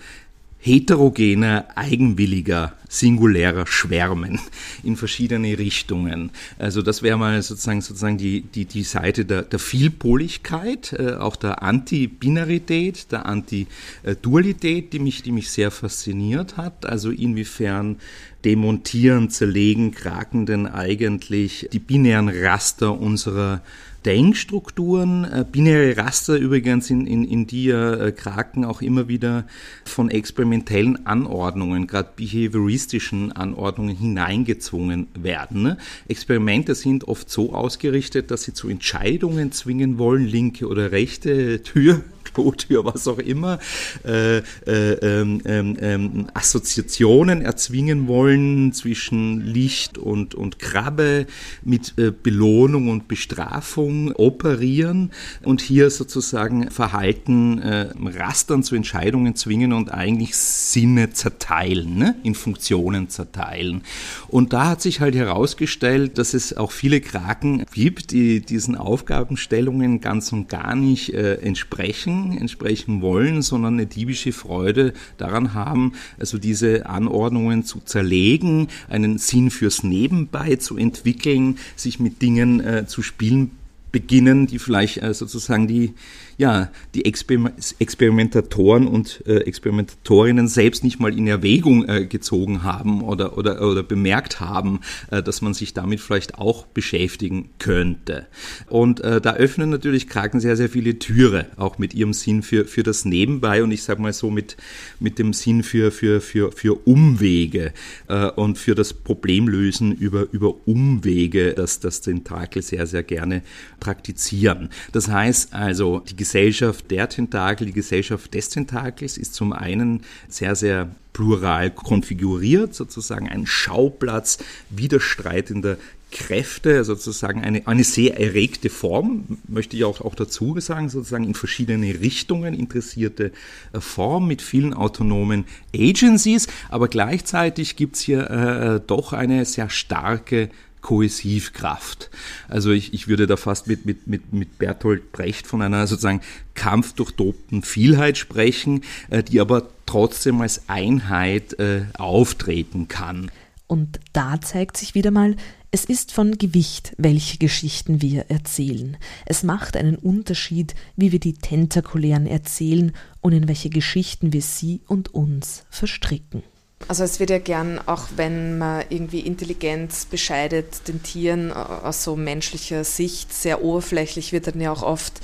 heterogener, 0.64 1.66
eigenwilliger, 1.74 2.72
singulärer 2.88 3.66
Schwärmen 3.66 4.40
in 4.82 4.96
verschiedene 4.96 5.58
Richtungen. 5.58 6.30
Also 6.58 6.80
das 6.80 7.02
wäre 7.02 7.18
mal 7.18 7.42
sozusagen, 7.42 7.82
sozusagen 7.82 8.16
die, 8.16 8.40
die, 8.40 8.64
die 8.64 8.82
Seite 8.82 9.26
der, 9.26 9.42
der 9.42 9.58
Vielpoligkeit, 9.58 10.94
äh, 10.94 11.16
auch 11.16 11.36
der 11.36 11.62
Anti-Binarität, 11.62 13.12
der 13.12 13.26
Anti-Dualität, 13.26 14.94
die 14.94 15.00
mich, 15.00 15.22
die 15.22 15.32
mich 15.32 15.50
sehr 15.50 15.70
fasziniert 15.70 16.56
hat. 16.56 16.86
Also 16.86 17.10
inwiefern 17.10 17.98
demontieren, 18.46 19.28
zerlegen, 19.28 19.90
kraken 19.90 20.46
denn 20.46 20.66
eigentlich 20.66 21.68
die 21.74 21.78
binären 21.78 22.30
Raster 22.30 22.98
unserer 22.98 23.60
Denkstrukturen, 24.04 25.24
äh, 25.24 25.44
binäre 25.50 25.96
Raster 25.96 26.36
übrigens, 26.36 26.90
in, 26.90 27.06
in, 27.06 27.24
in 27.24 27.46
die 27.46 27.70
äh, 27.70 28.12
Kraken 28.12 28.64
auch 28.64 28.82
immer 28.82 29.08
wieder 29.08 29.46
von 29.84 30.10
experimentellen 30.10 31.06
Anordnungen, 31.06 31.86
gerade 31.86 32.10
behavioristischen 32.16 33.32
Anordnungen 33.32 33.96
hineingezwungen 33.96 35.08
werden. 35.14 35.62
Ne? 35.62 35.78
Experimente 36.08 36.74
sind 36.74 37.08
oft 37.08 37.30
so 37.30 37.54
ausgerichtet, 37.54 38.30
dass 38.30 38.42
sie 38.42 38.52
zu 38.52 38.68
Entscheidungen 38.68 39.52
zwingen 39.52 39.98
wollen, 39.98 40.26
linke 40.26 40.68
oder 40.68 40.92
rechte 40.92 41.62
Tür 41.62 42.02
Klotür, 42.34 42.84
was 42.94 43.08
auch 43.08 43.18
immer, 43.18 43.58
äh, 44.04 44.38
äh, 44.38 44.42
ähm, 44.66 45.40
ähm, 45.44 45.76
ähm, 45.80 46.26
Assoziationen 46.34 47.40
erzwingen 47.40 48.06
wollen 48.08 48.72
zwischen 48.72 49.40
Licht 49.40 49.96
und, 49.98 50.34
und 50.34 50.58
Krabbe, 50.58 51.26
mit 51.62 51.94
äh, 51.98 52.10
Belohnung 52.10 52.88
und 52.88 53.08
Bestrafung 53.08 54.12
operieren 54.12 55.12
und 55.42 55.60
hier 55.60 55.90
sozusagen 55.90 56.70
Verhalten, 56.70 57.58
äh, 57.58 57.88
Rastern 58.18 58.62
zu 58.62 58.74
Entscheidungen 58.74 59.34
zwingen 59.36 59.72
und 59.72 59.92
eigentlich 59.92 60.36
Sinne 60.36 61.10
zerteilen, 61.10 61.96
ne? 61.96 62.16
in 62.22 62.34
Funktionen 62.34 63.08
zerteilen. 63.08 63.82
Und 64.28 64.52
da 64.52 64.68
hat 64.68 64.82
sich 64.82 65.00
halt 65.00 65.14
herausgestellt, 65.14 66.18
dass 66.18 66.34
es 66.34 66.56
auch 66.56 66.72
viele 66.72 67.00
Kraken 67.00 67.64
gibt, 67.72 68.10
die 68.10 68.40
diesen 68.40 68.76
Aufgabenstellungen 68.76 70.00
ganz 70.00 70.32
und 70.32 70.48
gar 70.48 70.74
nicht 70.74 71.14
äh, 71.14 71.34
entsprechen 71.34 72.23
entsprechen 72.32 73.00
wollen, 73.00 73.42
sondern 73.42 73.74
eine 73.74 73.86
diebische 73.86 74.32
Freude 74.32 74.92
daran 75.16 75.54
haben, 75.54 75.92
also 76.18 76.38
diese 76.38 76.86
Anordnungen 76.86 77.64
zu 77.64 77.80
zerlegen, 77.80 78.68
einen 78.88 79.18
Sinn 79.18 79.50
fürs 79.50 79.82
Nebenbei 79.82 80.56
zu 80.56 80.76
entwickeln, 80.76 81.58
sich 81.76 82.00
mit 82.00 82.22
Dingen 82.22 82.60
äh, 82.60 82.86
zu 82.86 83.02
spielen 83.02 83.50
beginnen, 83.94 84.48
die 84.48 84.58
vielleicht 84.58 84.98
äh, 84.98 85.14
sozusagen 85.14 85.68
die 85.68 85.94
ja, 86.36 86.70
die 86.94 87.04
Exper 87.04 87.52
Experimentatoren 87.78 88.86
und 88.86 89.22
äh, 89.26 89.38
Experimentatorinnen 89.38 90.48
selbst 90.48 90.84
nicht 90.84 91.00
mal 91.00 91.16
in 91.16 91.26
Erwägung 91.26 91.88
äh, 91.88 92.06
gezogen 92.06 92.62
haben 92.62 93.02
oder, 93.02 93.38
oder, 93.38 93.60
oder 93.60 93.82
bemerkt 93.82 94.40
haben, 94.40 94.80
äh, 95.10 95.22
dass 95.22 95.42
man 95.42 95.54
sich 95.54 95.74
damit 95.74 96.00
vielleicht 96.00 96.38
auch 96.38 96.66
beschäftigen 96.66 97.50
könnte. 97.58 98.26
Und 98.68 99.00
äh, 99.00 99.20
da 99.20 99.34
öffnen 99.34 99.70
natürlich 99.70 100.08
Kraken 100.08 100.40
sehr, 100.40 100.56
sehr 100.56 100.68
viele 100.68 100.98
Türe, 100.98 101.46
auch 101.56 101.78
mit 101.78 101.94
ihrem 101.94 102.12
Sinn 102.12 102.42
für, 102.42 102.64
für 102.64 102.82
das 102.82 103.04
Nebenbei 103.04 103.62
und 103.62 103.70
ich 103.70 103.82
sage 103.82 104.02
mal 104.02 104.12
so 104.12 104.30
mit, 104.30 104.56
mit 105.00 105.18
dem 105.18 105.32
Sinn 105.32 105.62
für, 105.62 105.90
für, 105.90 106.20
für, 106.20 106.52
für 106.52 106.86
Umwege 106.86 107.72
äh, 108.08 108.30
und 108.30 108.58
für 108.58 108.74
das 108.74 108.92
Problemlösen 108.92 109.92
über, 109.92 110.26
über 110.32 110.54
Umwege, 110.66 111.54
das 111.54 111.80
das 111.80 112.00
Tentakel 112.00 112.62
sehr, 112.62 112.86
sehr 112.86 113.02
gerne 113.02 113.42
praktizieren. 113.80 114.70
Das 114.92 115.08
heißt 115.08 115.54
also, 115.54 116.00
die 116.00 116.16
Gesellschaft 116.24 116.90
der 116.90 117.10
Tentakel, 117.10 117.66
die 117.66 117.74
Gesellschaft 117.74 118.32
des 118.32 118.48
Tentakels 118.48 119.18
ist 119.18 119.34
zum 119.34 119.52
einen 119.52 120.04
sehr, 120.26 120.56
sehr 120.56 120.88
plural 121.12 121.70
konfiguriert, 121.70 122.74
sozusagen 122.74 123.28
ein 123.28 123.44
Schauplatz 123.46 124.38
widerstreitender 124.70 125.76
Kräfte, 126.10 126.82
sozusagen 126.84 127.44
eine, 127.44 127.66
eine 127.66 127.84
sehr 127.84 128.18
erregte 128.18 128.70
Form, 128.70 129.24
möchte 129.48 129.76
ich 129.76 129.84
auch, 129.84 130.00
auch 130.00 130.14
dazu 130.14 130.58
sagen, 130.60 130.88
sozusagen 130.88 131.24
in 131.24 131.34
verschiedene 131.34 132.00
Richtungen 132.00 132.54
interessierte 132.54 133.30
äh, 133.74 133.80
Form 133.80 134.26
mit 134.26 134.40
vielen 134.40 134.72
autonomen 134.72 135.44
Agencies, 135.76 136.46
aber 136.70 136.88
gleichzeitig 136.88 137.76
gibt 137.76 137.96
es 137.96 138.00
hier 138.00 138.30
äh, 138.30 138.80
doch 138.86 139.12
eine 139.12 139.44
sehr 139.44 139.68
starke 139.68 140.48
Kohäsivkraft. 140.84 142.10
Also 142.46 142.70
ich, 142.70 142.92
ich 142.92 143.08
würde 143.08 143.26
da 143.26 143.36
fast 143.36 143.66
mit, 143.66 143.86
mit, 143.86 144.06
mit, 144.06 144.32
mit 144.32 144.58
Bertolt 144.58 145.10
Brecht 145.12 145.46
von 145.46 145.62
einer 145.62 145.86
sozusagen 145.86 146.20
kampfdurchtobten 146.54 147.62
Vielheit 147.62 148.18
sprechen, 148.18 148.82
äh, 149.10 149.22
die 149.22 149.40
aber 149.40 149.68
trotzdem 149.86 150.40
als 150.42 150.68
Einheit 150.68 151.58
äh, 151.58 151.86
auftreten 151.98 152.86
kann. 152.86 153.30
Und 153.66 153.98
da 154.12 154.40
zeigt 154.42 154.76
sich 154.76 154.94
wieder 154.94 155.10
mal, 155.10 155.36
es 155.70 155.86
ist 155.86 156.12
von 156.12 156.36
Gewicht, 156.36 156.94
welche 156.98 157.38
Geschichten 157.38 158.02
wir 158.02 158.26
erzählen. 158.28 158.98
Es 159.24 159.42
macht 159.42 159.76
einen 159.76 159.96
Unterschied, 159.96 160.74
wie 160.96 161.12
wir 161.12 161.18
die 161.18 161.32
tentakulären 161.32 162.26
erzählen 162.26 162.92
und 163.22 163.32
in 163.32 163.48
welche 163.48 163.70
Geschichten 163.70 164.34
wir 164.34 164.42
sie 164.42 164.82
und 164.86 165.14
uns 165.14 165.64
verstricken. 165.70 166.44
Also 166.86 167.04
es 167.04 167.18
wird 167.18 167.30
ja 167.30 167.38
gern, 167.38 167.80
auch 167.86 168.08
wenn 168.16 168.58
man 168.58 168.84
irgendwie 168.90 169.20
Intelligenz 169.20 170.04
bescheidet, 170.04 170.86
den 170.86 171.02
Tieren 171.02 171.52
aus 171.52 172.04
so 172.04 172.14
menschlicher 172.14 172.84
Sicht 172.84 173.32
sehr 173.32 173.62
oberflächlich 173.62 174.32
wird 174.32 174.48
dann 174.48 174.60
ja 174.60 174.70
auch 174.70 174.82
oft 174.82 175.20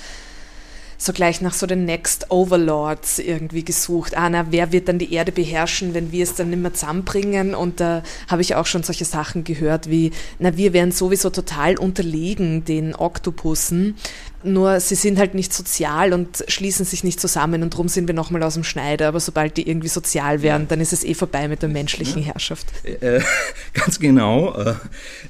so 1.00 1.14
gleich 1.14 1.40
nach 1.40 1.54
so 1.54 1.66
den 1.66 1.86
Next 1.86 2.30
Overlords 2.30 3.18
irgendwie 3.18 3.64
gesucht. 3.64 4.16
Ah, 4.16 4.28
na, 4.28 4.46
wer 4.50 4.70
wird 4.70 4.86
dann 4.86 4.98
die 4.98 5.14
Erde 5.14 5.32
beherrschen, 5.32 5.94
wenn 5.94 6.12
wir 6.12 6.22
es 6.22 6.34
dann 6.34 6.50
nicht 6.50 6.60
mehr 6.60 6.74
zusammenbringen? 6.74 7.54
Und 7.54 7.80
da 7.80 8.02
habe 8.28 8.42
ich 8.42 8.54
auch 8.54 8.66
schon 8.66 8.82
solche 8.82 9.06
Sachen 9.06 9.42
gehört 9.42 9.88
wie, 9.88 10.12
na, 10.38 10.58
wir 10.58 10.74
wären 10.74 10.92
sowieso 10.92 11.30
total 11.30 11.78
unterlegen 11.78 12.66
den 12.66 12.94
Oktopussen. 12.94 13.96
Nur 14.42 14.80
sie 14.80 14.94
sind 14.94 15.18
halt 15.18 15.34
nicht 15.34 15.52
sozial 15.52 16.12
und 16.12 16.44
schließen 16.48 16.86
sich 16.86 17.04
nicht 17.04 17.20
zusammen 17.20 17.62
und 17.62 17.74
darum 17.74 17.88
sind 17.88 18.06
wir 18.06 18.14
nochmal 18.14 18.42
aus 18.42 18.54
dem 18.54 18.64
Schneider. 18.64 19.08
Aber 19.08 19.20
sobald 19.20 19.56
die 19.56 19.68
irgendwie 19.68 19.88
sozial 19.88 20.42
werden, 20.42 20.66
dann 20.68 20.80
ist 20.80 20.92
es 20.92 21.04
eh 21.04 21.14
vorbei 21.14 21.48
mit 21.48 21.62
der 21.62 21.68
menschlichen 21.68 22.22
Herrschaft. 22.22 22.66
Äh, 22.84 23.16
äh 23.16 23.22
ganz 23.74 23.98
genau. 23.98 24.54
Äh, 24.56 24.74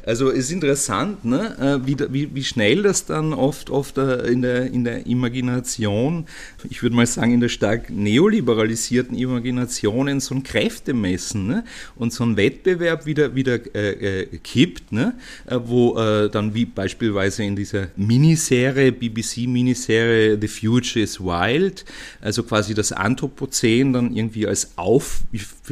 also 0.07 0.31
es 0.31 0.46
ist 0.46 0.53
interessant, 0.53 1.25
ne? 1.25 1.81
Äh, 1.83 1.87
wie, 1.87 1.96
wie, 2.12 2.35
wie 2.35 2.44
schnell 2.44 2.83
das 2.83 3.07
dann 3.07 3.33
oft, 3.33 3.70
oft 3.70 3.99
in, 3.99 4.42
der, 4.42 4.66
in 4.66 4.85
der 4.85 5.07
Imagination, 5.07 6.27
ich 6.68 6.83
würde 6.83 6.94
mal 6.94 7.07
sagen 7.07 7.35
in 7.35 7.40
der 7.40 7.49
stark 7.49 7.90
neoliberalisierten 7.90 9.16
Imagination 9.16 10.09
in 10.09 10.20
so 10.20 10.35
ein 10.35 10.42
Kräftemessen 10.42 11.46
ne? 11.46 11.64
und 11.96 12.12
so 12.12 12.25
ein 12.25 12.37
Wettbewerb 12.37 13.07
wieder, 13.07 13.35
wieder 13.35 13.59
äh, 13.75 14.27
kippt, 14.42 14.92
ne? 14.92 15.14
wo 15.49 15.94
dann 15.94 16.55
wie 16.55 16.64
beispielsweise 16.64 17.42
in 17.44 17.57
dieser 17.57 17.88
Miniserie 17.96 18.92
BBC-Miniserie 19.00 20.38
The 20.40 20.48
Future 20.48 21.02
is 21.02 21.20
Wild, 21.20 21.84
also 22.20 22.42
quasi 22.42 22.74
das 22.74 22.92
Anthropozän 22.92 23.92
dann 23.92 24.14
irgendwie 24.14 24.46
als 24.46 24.76
Auf, 24.76 25.22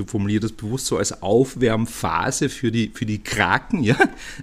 formuliere 0.04 0.40
das 0.40 0.52
bewusst 0.52 0.86
so, 0.86 0.96
als 0.96 1.22
Aufwärmphase 1.22 2.48
für 2.48 2.70
die, 2.70 2.90
für 2.92 3.06
die 3.06 3.22
Kraken, 3.22 3.82
ja, 3.82 3.96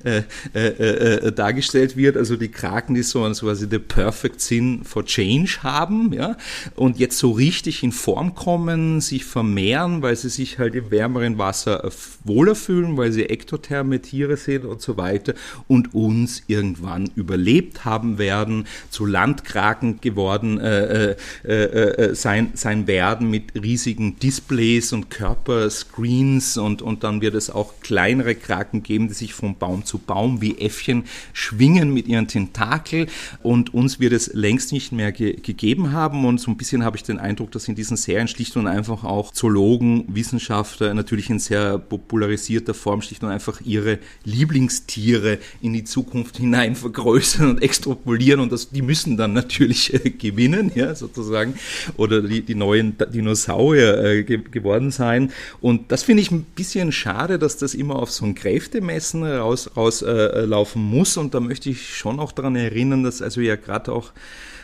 äh, 0.03 0.23
äh, 0.53 1.27
äh, 1.27 1.31
dargestellt 1.31 1.97
wird. 1.97 2.17
Also 2.17 2.35
die 2.35 2.49
Kraken, 2.49 2.95
die 2.95 3.03
so, 3.03 3.21
quasi 3.23 3.67
the 3.69 3.79
perfect 3.79 4.41
sin 4.41 4.83
for 4.83 5.05
change 5.05 5.59
haben, 5.63 6.13
ja, 6.13 6.37
und 6.75 6.99
jetzt 6.99 7.17
so 7.17 7.31
richtig 7.31 7.83
in 7.83 7.91
Form 7.91 8.35
kommen, 8.35 9.01
sich 9.01 9.25
vermehren, 9.25 10.01
weil 10.01 10.15
sie 10.15 10.29
sich 10.29 10.59
halt 10.59 10.75
im 10.75 10.91
wärmeren 10.91 11.37
Wasser 11.37 11.89
wohler 12.23 12.55
fühlen, 12.55 12.97
weil 12.97 13.11
sie 13.11 13.25
ektotherme 13.25 14.01
Tiere 14.01 14.37
sind 14.37 14.65
und 14.65 14.81
so 14.81 14.97
weiter 14.97 15.33
und 15.67 15.93
uns 15.93 16.43
irgendwann 16.47 17.09
überlebt 17.15 17.85
haben 17.85 18.17
werden, 18.17 18.67
zu 18.89 19.05
Landkraken 19.05 20.01
geworden 20.01 20.59
äh, 20.59 21.15
äh, 21.43 21.51
äh, 21.51 22.15
sein, 22.15 22.51
sein 22.53 22.87
werden 22.87 23.29
mit 23.29 23.53
riesigen 23.55 24.19
Displays 24.19 24.93
und 24.93 25.09
Körperscreens 25.45 26.57
und, 26.57 26.81
und 26.81 27.03
dann 27.03 27.21
wird 27.21 27.35
es 27.35 27.49
auch 27.49 27.73
kleinere 27.81 28.35
Kraken 28.35 28.83
geben, 28.83 29.07
die 29.07 29.13
sich 29.13 29.33
von 29.33 29.55
Baum 29.57 29.85
zu 29.85 29.99
Baum 29.99 30.41
wie 30.41 30.57
Äffchen 30.57 31.03
schwingen 31.33 31.93
mit 31.93 32.07
ihren 32.07 32.27
Tentakel 32.27 33.07
und 33.43 33.73
uns 33.73 33.99
wird 33.99 34.13
es 34.13 34.33
längst 34.33 34.71
nicht 34.71 34.91
mehr 34.91 35.11
ge 35.11 35.35
gegeben 35.35 35.91
haben 35.91 36.25
und 36.25 36.39
so 36.39 36.49
ein 36.49 36.57
bisschen 36.57 36.83
habe 36.83 36.97
ich 36.97 37.03
den 37.03 37.19
Eindruck, 37.19 37.51
dass 37.51 37.67
in 37.67 37.75
diesen 37.75 37.97
Serien 37.97 38.27
schlicht 38.27 38.55
und 38.57 38.67
einfach 38.67 39.03
auch 39.03 39.31
Zoologen, 39.31 40.05
Wissenschaftler 40.07 40.93
natürlich 40.93 41.29
in 41.29 41.39
sehr 41.39 41.77
popularisierter 41.77 42.73
Form 42.73 43.01
schlicht 43.01 43.23
und 43.23 43.29
einfach 43.29 43.61
ihre 43.61 43.99
Lieblingstiere 44.23 45.39
in 45.61 45.73
die 45.73 45.83
Zukunft 45.83 46.37
hinein 46.37 46.75
vergrößern 46.85 47.49
und 47.49 47.61
extrapolieren 47.61 48.39
und 48.39 48.51
das, 48.51 48.69
die 48.69 48.81
müssen 48.81 49.17
dann 49.17 49.33
natürlich 49.33 49.93
äh, 49.93 50.09
gewinnen, 50.09 50.71
ja, 50.73 50.95
sozusagen, 50.95 51.55
oder 51.97 52.21
die, 52.21 52.41
die 52.41 52.55
neuen 52.55 52.95
Dinosaurier 53.13 54.03
äh, 54.03 54.23
ge 54.23 54.39
geworden 54.51 54.91
sein. 54.91 55.31
Und 55.61 55.91
das 55.91 56.03
finde 56.03 56.21
ich 56.21 56.31
ein 56.31 56.43
bisschen 56.43 56.91
schade, 56.91 57.39
dass 57.39 57.57
das 57.57 57.73
immer 57.73 57.97
auf 57.97 58.11
so 58.11 58.25
ein 58.25 58.35
Kräftemessen 58.35 59.23
rauslaufen 59.23 59.75
raus, 59.75 60.01
äh, 60.01 60.79
muss. 60.79 61.17
Und 61.17 61.33
da 61.33 61.39
möchte 61.39 61.69
ich 61.69 61.95
schon 61.95 62.19
auch 62.19 62.31
daran 62.31 62.55
erinnern, 62.55 63.03
dass 63.03 63.21
also 63.21 63.41
ja 63.41 63.55
gerade 63.55 63.91
auch 63.91 64.11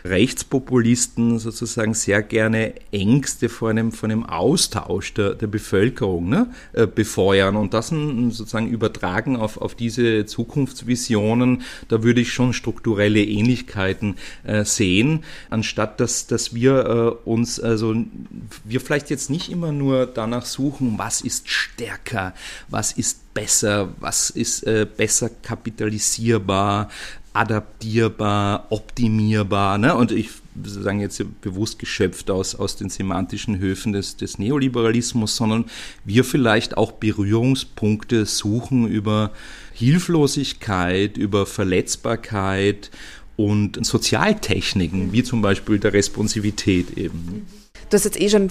Rechtspopulisten 0.04 1.40
sozusagen 1.40 1.94
sehr 1.94 2.22
gerne 2.22 2.74
Ängste 2.92 3.50
vor 3.50 3.70
einem, 3.70 3.92
vor 3.92 4.10
einem 4.10 4.26
Austausch 4.26 5.14
der, 5.14 5.36
der 5.36 5.48
Bevölkerung 5.48 6.30
ne, 6.30 6.48
äh, 6.74 6.88
befeuern. 6.88 7.56
Und 7.56 7.74
das 7.74 7.90
sozusagen 7.90 8.70
übertragen 8.70 9.36
auf, 9.36 9.58
auf 9.58 9.76
diese 9.76 10.26
Zukunftsvisionen, 10.26 11.64
da 11.88 12.04
würde 12.04 12.22
ich 12.22 12.32
schon 12.32 12.54
strukturelle 12.54 13.24
Ähnlichkeiten 13.24 14.16
äh, 14.44 14.64
sehen, 14.66 15.24
anstatt 15.50 16.00
dass, 16.00 16.28
dass 16.28 16.54
wir 16.54 17.18
äh, 17.26 17.30
uns, 17.30 17.60
also 17.60 17.96
wir 18.64 18.82
vielleicht 18.82 19.10
jetzt 19.10 19.30
nicht 19.30 19.52
immer 19.52 19.72
nur 19.72 20.06
danach 20.06 20.46
suchen, 20.46 20.96
was 20.98 21.22
ist 21.22 21.50
stärker, 21.50 22.34
was 22.70 22.92
ist 22.92 23.34
besser, 23.34 23.90
was 24.00 24.30
ist 24.30 24.64
äh, 24.64 24.86
besser 24.86 25.30
kapitalisierbar, 25.30 26.90
adaptierbar, 27.34 28.68
optimierbar. 28.70 29.78
Ne? 29.78 29.96
Und 29.96 30.12
ich 30.12 30.30
sagen 30.64 31.00
jetzt 31.00 31.24
bewusst 31.42 31.80
geschöpft 31.80 32.30
aus, 32.30 32.56
aus 32.56 32.76
den 32.76 32.90
semantischen 32.90 33.60
Höfen 33.60 33.94
des, 33.94 34.18
des 34.18 34.38
Neoliberalismus, 34.38 35.36
sondern 35.36 35.66
wir 36.04 36.24
vielleicht 36.24 36.78
auch 36.78 36.92
Berührungspunkte 36.92 38.26
suchen 38.26 38.88
über 38.88 39.32
Hilflosigkeit, 39.74 41.18
über 41.18 41.46
Verletzbarkeit 41.46 42.92
und 43.38 43.84
Sozialtechniken, 43.86 45.14
wie 45.14 45.24
zum 45.24 45.42
Beispiel 45.42 45.80
der 45.80 45.94
Responsivität 45.94 46.98
eben. 46.98 47.48
Du 47.90 47.96
hast 47.96 48.04
jetzt 48.04 48.20
eh 48.20 48.30
schon 48.30 48.50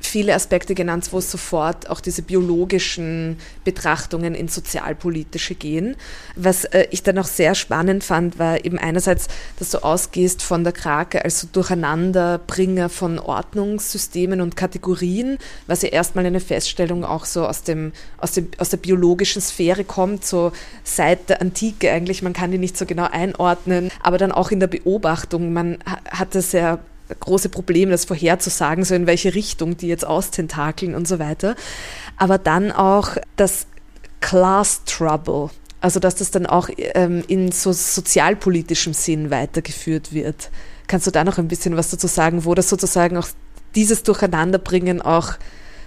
viele 0.00 0.34
Aspekte 0.34 0.74
genannt, 0.74 1.08
wo 1.12 1.20
sofort 1.20 1.88
auch 1.90 2.00
diese 2.00 2.22
biologischen 2.22 3.36
Betrachtungen 3.64 4.34
ins 4.34 4.54
Sozialpolitische 4.54 5.54
gehen. 5.54 5.96
Was 6.36 6.64
äh, 6.64 6.86
ich 6.90 7.02
dann 7.02 7.18
auch 7.18 7.26
sehr 7.26 7.54
spannend 7.54 8.02
fand, 8.02 8.38
war 8.38 8.64
eben 8.64 8.78
einerseits, 8.78 9.28
dass 9.58 9.70
du 9.70 9.78
ausgehst 9.78 10.42
von 10.42 10.64
der 10.64 10.72
Krake 10.72 11.24
als 11.24 11.40
so 11.40 11.48
Durcheinanderbringer 11.52 12.88
von 12.88 13.18
Ordnungssystemen 13.18 14.40
und 14.40 14.56
Kategorien, 14.56 15.38
was 15.66 15.82
ja 15.82 15.90
erstmal 15.90 16.26
eine 16.26 16.40
Feststellung 16.40 17.04
auch 17.04 17.24
so 17.24 17.46
aus, 17.46 17.62
dem, 17.62 17.92
aus, 18.18 18.32
dem, 18.32 18.48
aus 18.58 18.70
der 18.70 18.78
biologischen 18.78 19.42
Sphäre 19.42 19.84
kommt, 19.84 20.24
so 20.24 20.52
seit 20.82 21.28
der 21.28 21.40
Antike 21.40 21.90
eigentlich, 21.90 22.22
man 22.22 22.32
kann 22.32 22.50
die 22.50 22.58
nicht 22.58 22.76
so 22.76 22.86
genau 22.86 23.08
einordnen, 23.10 23.90
aber 24.02 24.18
dann 24.18 24.32
auch 24.32 24.50
in 24.50 24.60
der 24.60 24.66
Beobachtung, 24.66 25.52
man 25.52 25.78
hat 26.10 26.34
das 26.34 26.52
ja 26.52 26.78
große 27.18 27.48
Problem, 27.48 27.90
das 27.90 28.04
vorherzusagen, 28.04 28.84
so 28.84 28.94
in 28.94 29.06
welche 29.06 29.34
Richtung 29.34 29.76
die 29.76 29.88
jetzt 29.88 30.06
austentakeln 30.06 30.94
und 30.94 31.08
so 31.08 31.18
weiter. 31.18 31.56
Aber 32.16 32.38
dann 32.38 32.72
auch 32.72 33.16
das 33.36 33.66
Class 34.20 34.82
Trouble, 34.84 35.50
also 35.80 36.00
dass 36.00 36.14
das 36.16 36.30
dann 36.30 36.46
auch 36.46 36.68
ähm, 36.76 37.24
in 37.26 37.52
so 37.52 37.72
sozialpolitischem 37.72 38.92
Sinn 38.92 39.30
weitergeführt 39.30 40.12
wird. 40.12 40.50
Kannst 40.86 41.06
du 41.06 41.10
da 41.10 41.24
noch 41.24 41.38
ein 41.38 41.48
bisschen 41.48 41.76
was 41.76 41.90
dazu 41.90 42.06
sagen, 42.06 42.44
wo 42.44 42.54
das 42.54 42.68
sozusagen 42.68 43.16
auch 43.16 43.28
dieses 43.74 44.02
Durcheinanderbringen 44.02 45.00
auch 45.00 45.34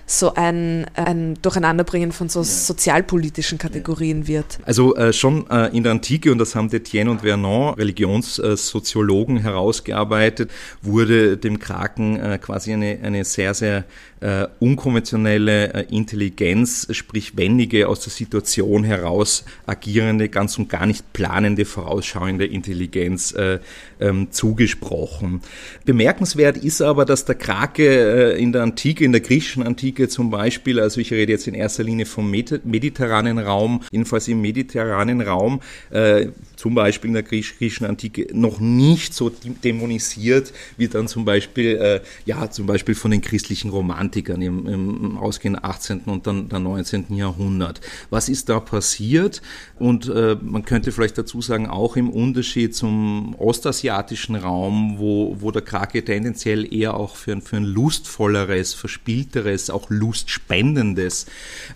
so 0.05 0.33
ein, 0.33 0.85
ein 0.95 1.35
Durcheinanderbringen 1.41 2.11
von 2.11 2.29
so 2.29 2.43
sozialpolitischen 2.43 3.57
Kategorien 3.57 4.27
wird. 4.27 4.59
Also 4.65 4.95
äh, 4.95 5.13
schon 5.13 5.49
äh, 5.49 5.75
in 5.75 5.83
der 5.83 5.93
Antike, 5.93 6.31
und 6.31 6.37
das 6.37 6.55
haben 6.55 6.69
Detienne 6.69 7.09
und 7.09 7.21
Vernon, 7.21 7.73
Religionssoziologen, 7.75 9.37
herausgearbeitet, 9.37 10.51
wurde 10.81 11.37
dem 11.37 11.59
Kraken 11.59 12.19
äh, 12.19 12.37
quasi 12.37 12.73
eine, 12.73 12.99
eine 13.01 13.23
sehr, 13.23 13.53
sehr 13.53 13.85
äh, 14.23 14.47
unkonventionelle 14.59 15.73
äh, 15.73 15.85
Intelligenz, 15.93 16.87
sprich 16.91 17.35
wendige, 17.35 17.89
aus 17.89 17.99
der 17.99 18.11
Situation 18.11 18.85
heraus 18.85 19.43
agierende, 19.65 20.29
ganz 20.29 20.57
und 20.57 20.69
gar 20.69 20.85
nicht 20.85 21.11
planende, 21.11 21.65
vorausschauende 21.65 22.45
Intelligenz 22.45 23.33
äh, 23.33 23.59
ähm, 23.99 24.31
zugesprochen. 24.31 25.41
Bemerkenswert 25.83 26.55
ist 26.55 26.81
aber, 26.81 27.03
dass 27.03 27.25
der 27.25 27.35
Krake 27.35 28.33
äh, 28.35 28.41
in 28.41 28.53
der 28.53 28.63
Antike, 28.63 29.03
in 29.03 29.11
der 29.11 29.19
griechischen 29.19 29.63
Antike 29.63 30.07
zum 30.07 30.31
Beispiel, 30.31 30.79
also 30.79 31.01
ich 31.01 31.11
rede 31.11 31.33
jetzt 31.33 31.47
in 31.47 31.53
erster 31.53 31.83
Linie 31.83 32.05
vom 32.05 32.31
mediterranen 32.31 33.39
Raum, 33.39 33.81
jedenfalls 33.91 34.29
im 34.29 34.39
mediterranen 34.39 35.19
Raum, 35.19 35.59
äh, 35.89 36.27
zum 36.55 36.75
Beispiel 36.75 37.09
in 37.09 37.15
der 37.15 37.23
griechischen 37.23 37.85
Antike 37.85 38.27
noch 38.31 38.61
nicht 38.61 39.13
so 39.13 39.29
dämonisiert 39.63 40.53
wie 40.77 40.87
dann 40.87 41.09
zum 41.09 41.25
Beispiel, 41.25 41.75
äh, 41.75 41.99
ja, 42.25 42.49
zum 42.49 42.67
Beispiel 42.67 42.95
von 42.95 43.11
den 43.11 43.19
christlichen 43.19 43.69
Romantikern 43.69 44.12
im, 44.15 44.67
im 44.67 45.17
ausgehenden 45.17 45.63
18. 45.63 46.01
und 46.01 46.27
dann 46.27 46.49
der 46.49 46.59
19. 46.59 47.15
Jahrhundert. 47.15 47.81
Was 48.09 48.29
ist 48.29 48.49
da 48.49 48.59
passiert? 48.59 49.41
Und 49.79 50.07
äh, 50.09 50.37
man 50.41 50.65
könnte 50.65 50.91
vielleicht 50.91 51.17
dazu 51.17 51.41
sagen, 51.41 51.67
auch 51.67 51.95
im 51.95 52.09
Unterschied 52.09 52.75
zum 52.75 53.35
ostasiatischen 53.35 54.35
Raum, 54.35 54.95
wo, 54.97 55.35
wo 55.39 55.51
der 55.51 55.61
Krake 55.61 56.05
tendenziell 56.05 56.71
eher 56.71 56.95
auch 56.95 57.15
für 57.15 57.31
ein, 57.33 57.41
für 57.41 57.57
ein 57.57 57.63
lustvolleres, 57.63 58.73
verspielteres, 58.73 59.69
auch 59.69 59.89
lustspendendes 59.89 61.25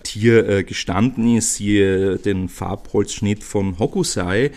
Tier 0.02 0.48
äh, 0.48 0.64
gestanden 0.64 1.36
ist, 1.36 1.56
siehe 1.56 2.16
den 2.18 2.48
Farbholzschnitt 2.48 3.42
von 3.42 3.78
Hokusai, 3.78 4.52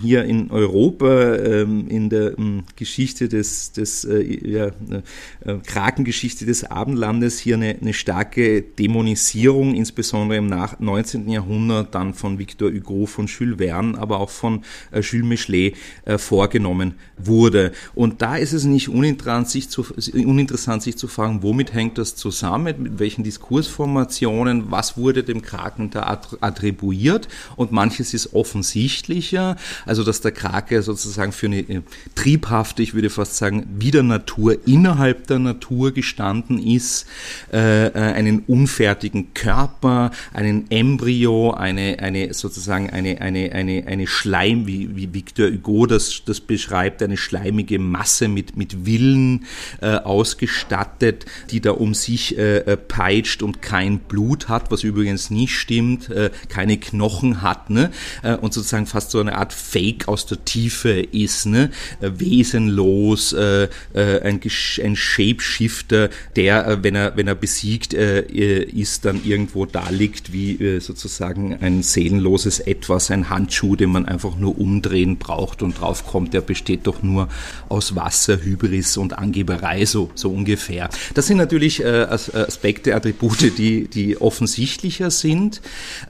hier 0.00 0.24
in 0.24 0.50
Europa 0.50 1.36
ähm, 1.36 1.88
in 1.88 2.10
der 2.10 2.38
ähm, 2.38 2.64
Geschichte 2.76 3.28
des, 3.28 3.72
des 3.72 4.04
äh, 4.04 4.22
ja, 4.22 4.66
äh, 4.66 5.58
Krakengeschichte 5.64 6.46
des 6.46 6.64
Abendlandes 6.64 7.25
es 7.26 7.38
hier 7.38 7.56
eine, 7.56 7.76
eine 7.80 7.92
starke 7.92 8.62
Dämonisierung, 8.62 9.74
insbesondere 9.74 10.38
im 10.38 10.46
nach 10.46 10.78
19. 10.80 11.28
Jahrhundert, 11.28 11.94
dann 11.94 12.14
von 12.14 12.38
Victor 12.38 12.70
Hugo, 12.70 13.06
von 13.06 13.26
Jules 13.26 13.58
Verne, 13.58 13.98
aber 13.98 14.20
auch 14.20 14.30
von 14.30 14.62
äh, 14.90 15.00
Jules 15.00 15.26
Michelet 15.26 15.76
äh, 16.04 16.18
vorgenommen 16.18 16.94
wurde. 17.18 17.72
Und 17.94 18.22
da 18.22 18.36
ist 18.36 18.52
es 18.52 18.64
nicht 18.64 18.88
uninteressant 18.88 19.50
sich, 19.50 19.68
zu, 19.68 19.84
uninteressant, 20.12 20.82
sich 20.82 20.96
zu 20.96 21.08
fragen, 21.08 21.42
womit 21.42 21.72
hängt 21.74 21.98
das 21.98 22.16
zusammen, 22.16 22.74
mit 22.78 22.98
welchen 22.98 23.24
Diskursformationen, 23.24 24.70
was 24.70 24.96
wurde 24.96 25.22
dem 25.22 25.42
Kraken 25.42 25.90
da 25.90 26.20
attribuiert 26.40 27.28
und 27.56 27.72
manches 27.72 28.14
ist 28.14 28.34
offensichtlicher, 28.34 29.56
also 29.84 30.04
dass 30.04 30.20
der 30.20 30.32
Krake 30.32 30.82
sozusagen 30.82 31.32
für 31.32 31.46
eine 31.46 31.60
äh, 31.60 31.82
triebhafte, 32.14 32.82
ich 32.82 32.94
würde 32.94 33.10
fast 33.10 33.36
sagen, 33.36 33.66
wieder 33.78 34.02
Natur 34.02 34.66
innerhalb 34.66 35.26
der 35.26 35.38
Natur 35.38 35.92
gestanden 35.92 36.58
ist, 36.58 37.06
äh, 37.52 37.86
äh, 37.86 37.92
einen 37.92 38.40
unfertigen 38.40 39.34
Körper, 39.34 40.10
einen 40.32 40.70
Embryo, 40.70 41.52
eine, 41.52 41.98
eine 42.00 42.34
sozusagen 42.34 42.90
eine, 42.90 43.20
eine, 43.20 43.52
eine, 43.52 43.84
eine 43.86 44.06
Schleim, 44.06 44.66
wie, 44.66 44.96
wie 44.96 45.12
Victor 45.12 45.48
Hugo 45.48 45.86
das, 45.86 46.22
das 46.24 46.40
beschreibt, 46.40 47.02
eine 47.02 47.16
schleimige 47.16 47.78
Masse 47.78 48.28
mit, 48.28 48.56
mit 48.56 48.86
Willen 48.86 49.46
äh, 49.80 49.96
ausgestattet, 49.96 51.26
die 51.50 51.60
da 51.60 51.72
um 51.72 51.94
sich 51.94 52.36
äh, 52.38 52.58
äh 52.58 52.76
peitscht 52.76 53.42
und 53.42 53.62
kein 53.62 53.98
Blut 53.98 54.48
hat, 54.48 54.70
was 54.70 54.82
übrigens 54.82 55.30
nicht 55.30 55.54
stimmt, 55.54 56.08
äh, 56.10 56.30
keine 56.48 56.78
Knochen 56.78 57.42
hat, 57.42 57.70
ne? 57.70 57.90
Äh, 58.22 58.34
und 58.36 58.52
sozusagen 58.52 58.86
fast 58.86 59.10
so 59.10 59.20
eine 59.20 59.36
Art 59.36 59.52
Fake 59.52 60.08
aus 60.08 60.26
der 60.26 60.44
Tiefe 60.44 61.00
ist, 61.00 61.46
ne? 61.46 61.70
Äh, 62.00 62.10
wesenlos, 62.16 63.32
äh, 63.32 63.68
äh, 63.94 64.20
ein, 64.22 64.40
ein 64.82 64.96
Shapeshifter, 64.96 66.10
der, 66.34 66.66
äh, 66.66 66.82
wenn 66.82 66.95
er, 66.96 67.16
wenn 67.16 67.28
er 67.28 67.36
besiegt 67.36 67.94
äh, 67.94 68.22
ist, 68.22 69.04
dann 69.04 69.20
irgendwo 69.24 69.66
da 69.66 69.88
liegt 69.90 70.32
wie 70.32 70.52
äh, 70.52 70.80
sozusagen 70.80 71.56
ein 71.60 71.82
seelenloses 71.82 72.58
Etwas, 72.60 73.10
ein 73.10 73.30
Handschuh, 73.30 73.76
den 73.76 73.90
man 73.90 74.06
einfach 74.06 74.36
nur 74.36 74.58
umdrehen 74.58 75.18
braucht 75.18 75.62
und 75.62 75.80
drauf 75.80 76.06
kommt, 76.06 76.34
der 76.34 76.40
besteht 76.40 76.86
doch 76.86 77.02
nur 77.02 77.28
aus 77.68 77.94
Wasser, 77.94 78.42
Hybris 78.42 78.96
und 78.96 79.18
Angeberei, 79.18 79.84
so, 79.86 80.10
so 80.14 80.30
ungefähr. 80.30 80.88
Das 81.14 81.26
sind 81.26 81.36
natürlich 81.36 81.82
äh, 81.84 82.06
Aspekte, 82.08 82.94
Attribute, 82.96 83.56
die, 83.56 83.88
die 83.88 84.20
offensichtlicher 84.20 85.10
sind. 85.10 85.60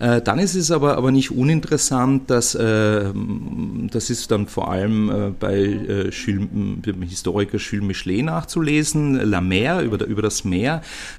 Äh, 0.00 0.22
dann 0.22 0.38
ist 0.38 0.54
es 0.54 0.70
aber, 0.70 0.96
aber 0.96 1.10
nicht 1.10 1.30
uninteressant, 1.30 2.30
dass 2.30 2.54
äh, 2.54 3.12
das 3.90 4.10
ist 4.10 4.30
dann 4.30 4.46
vor 4.46 4.70
allem 4.70 5.10
äh, 5.10 5.30
bei 5.38 5.54
äh, 5.54 6.10
Jules, 6.10 6.48
dem 6.52 7.02
Historiker 7.02 7.58
Jules 7.58 7.86
Michelet 7.86 8.24
nachzulesen, 8.24 9.14
La 9.14 9.40
Mer, 9.40 9.80
über, 9.82 10.04
über 10.06 10.22
das 10.22 10.44
Meer, 10.44 10.75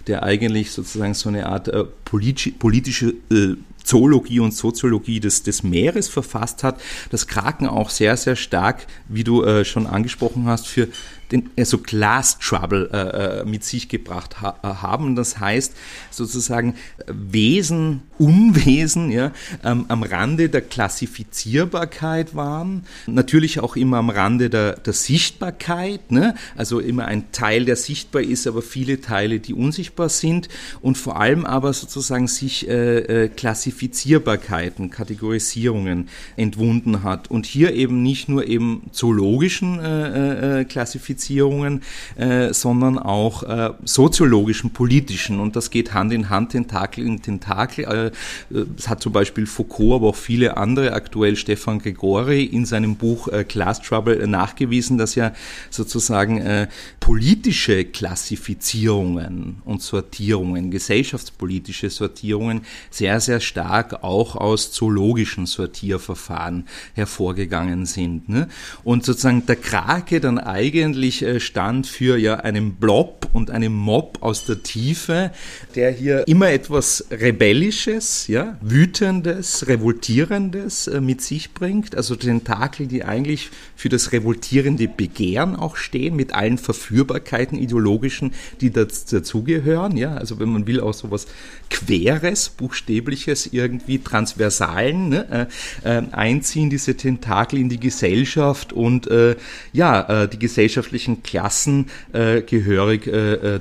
der 0.07 0.23
eigentlich 0.23 0.71
sozusagen 0.71 1.13
so 1.13 1.29
eine 1.29 1.47
Art 1.47 1.67
äh, 1.67 1.83
politische 2.05 3.13
äh, 3.31 3.55
Zoologie 3.87 4.41
und 4.41 4.53
Soziologie 4.53 5.19
des, 5.19 5.43
des 5.43 5.63
Meeres 5.63 6.09
verfasst 6.09 6.63
hat, 6.63 6.79
das 7.09 7.25
Kraken 7.25 7.67
auch 7.67 7.89
sehr, 7.89 8.17
sehr 8.17 8.35
stark, 8.35 8.85
wie 9.07 9.23
du 9.23 9.43
äh, 9.43 9.63
schon 9.63 9.87
angesprochen 9.87 10.45
hast, 10.45 10.67
für 10.67 10.89
den, 11.31 11.49
also 11.57 11.77
Class 11.77 12.37
Trouble 12.37 12.89
äh, 12.91 13.41
äh, 13.41 13.45
mit 13.45 13.63
sich 13.63 13.87
gebracht 13.87 14.41
ha 14.41 14.59
äh, 14.61 14.67
haben. 14.67 15.15
Das 15.15 15.39
heißt 15.39 15.73
sozusagen 16.11 16.75
Wesen, 17.07 18.03
Unwesen 18.17 19.11
ja, 19.11 19.31
ähm, 19.63 19.85
am 19.87 20.03
Rande 20.03 20.49
der 20.49 20.61
Klassifizierbarkeit 20.61 22.35
waren, 22.35 22.85
natürlich 23.05 23.59
auch 23.59 23.75
immer 23.75 23.97
am 23.97 24.09
Rande 24.09 24.49
der, 24.49 24.73
der 24.73 24.93
Sichtbarkeit, 24.93 26.11
ne? 26.11 26.35
also 26.55 26.79
immer 26.79 27.05
ein 27.05 27.31
Teil, 27.31 27.65
der 27.65 27.75
sichtbar 27.75 28.21
ist, 28.21 28.47
aber 28.47 28.61
viele 28.61 29.01
Teile, 29.01 29.39
die 29.39 29.53
unsichtbar 29.53 30.09
sind 30.09 30.49
und 30.81 30.97
vor 30.97 31.19
allem 31.19 31.45
aber 31.45 31.73
sozusagen 31.73 32.27
sich 32.27 32.67
äh, 32.67 33.25
äh 33.25 33.29
Klassifizierbarkeiten, 33.29 34.89
Kategorisierungen 34.89 36.09
entwunden 36.35 37.03
hat 37.03 37.29
und 37.29 37.45
hier 37.45 37.73
eben 37.73 38.01
nicht 38.01 38.29
nur 38.29 38.47
eben 38.47 38.89
zoologischen 38.91 39.79
äh, 39.79 40.61
äh, 40.61 40.65
Klassifizierungen, 40.65 40.97
Klassifizierungen, 40.97 41.81
äh, 42.15 42.53
sondern 42.53 42.97
auch 42.97 43.43
äh, 43.43 43.71
soziologischen, 43.83 44.71
politischen. 44.71 45.39
Und 45.39 45.55
das 45.55 45.69
geht 45.69 45.93
Hand 45.93 46.13
in 46.13 46.29
Hand, 46.29 46.51
Tentakel 46.51 47.05
in 47.05 47.21
Tentakel. 47.21 48.06
Äh, 48.51 48.65
das 48.75 48.87
hat 48.87 49.01
zum 49.01 49.13
Beispiel 49.13 49.45
Foucault, 49.45 49.95
aber 49.95 50.07
auch 50.09 50.15
viele 50.15 50.57
andere, 50.57 50.93
aktuell 50.93 51.35
Stefan 51.35 51.79
Gregori, 51.79 52.43
in 52.43 52.65
seinem 52.65 52.95
Buch 52.95 53.27
äh, 53.27 53.43
Class 53.43 53.81
Trouble 53.81 54.19
äh, 54.21 54.27
nachgewiesen, 54.27 54.97
dass 54.97 55.15
ja 55.15 55.33
sozusagen 55.69 56.39
äh, 56.39 56.67
politische 56.99 57.85
Klassifizierungen 57.85 59.61
und 59.65 59.81
Sortierungen, 59.81 60.71
gesellschaftspolitische 60.71 61.89
Sortierungen 61.89 62.61
sehr, 62.89 63.19
sehr 63.19 63.39
stark 63.39 64.03
auch 64.03 64.35
aus 64.35 64.71
zoologischen 64.71 65.45
Sortierverfahren 65.45 66.67
hervorgegangen 66.93 67.85
sind. 67.85 68.29
Ne? 68.29 68.47
Und 68.83 69.05
sozusagen 69.05 69.45
der 69.45 69.55
Krake 69.55 70.19
dann 70.19 70.37
eigentlich 70.37 71.23
äh, 71.23 71.39
stand 71.39 71.87
für 71.87 72.17
ja 72.17 72.35
einen 72.35 72.75
Blob 72.75 73.29
und 73.33 73.51
einen 73.51 73.73
Mob 73.73 74.17
aus 74.21 74.45
der 74.45 74.63
Tiefe, 74.63 75.31
der 75.75 75.91
hier 75.91 76.27
immer 76.27 76.49
etwas 76.51 77.05
Rebellisches, 77.11 77.96
ja, 78.27 78.57
Wütendes, 78.61 79.67
Revoltierendes 79.67 80.87
äh, 80.87 81.01
mit 81.01 81.21
sich 81.21 81.53
bringt. 81.53 81.95
Also 81.95 82.15
Tentakel, 82.15 82.87
die 82.87 83.03
eigentlich 83.03 83.49
für 83.75 83.89
das 83.89 84.11
revoltierende 84.11 84.87
Begehren 84.87 85.55
auch 85.55 85.75
stehen, 85.75 86.15
mit 86.15 86.33
allen 86.33 86.57
Verführbarkeiten 86.57 87.57
ideologischen, 87.57 88.33
die 88.61 88.71
dazugehören. 88.71 89.97
Ja, 89.97 90.15
also 90.15 90.39
wenn 90.39 90.49
man 90.49 90.67
will, 90.67 90.79
auch 90.79 90.93
so 90.93 91.11
was 91.11 91.27
Queres, 91.69 92.49
Buchstäbliches, 92.49 93.49
irgendwie 93.51 93.99
Transversalen 93.99 95.09
ne, 95.09 95.49
äh, 95.83 95.97
äh, 95.97 96.03
einziehen, 96.11 96.69
diese 96.69 96.95
Tentakel 96.95 97.59
in 97.59 97.69
die 97.69 97.79
Gesellschaft 97.79 98.73
und 98.73 99.07
äh, 99.07 99.35
ja, 99.73 100.23
äh, 100.23 100.27
die 100.27 100.39
gesellschaftlichen 100.39 101.23
Klassen 101.23 101.87
äh, 102.13 102.41
gehörig 102.41 103.05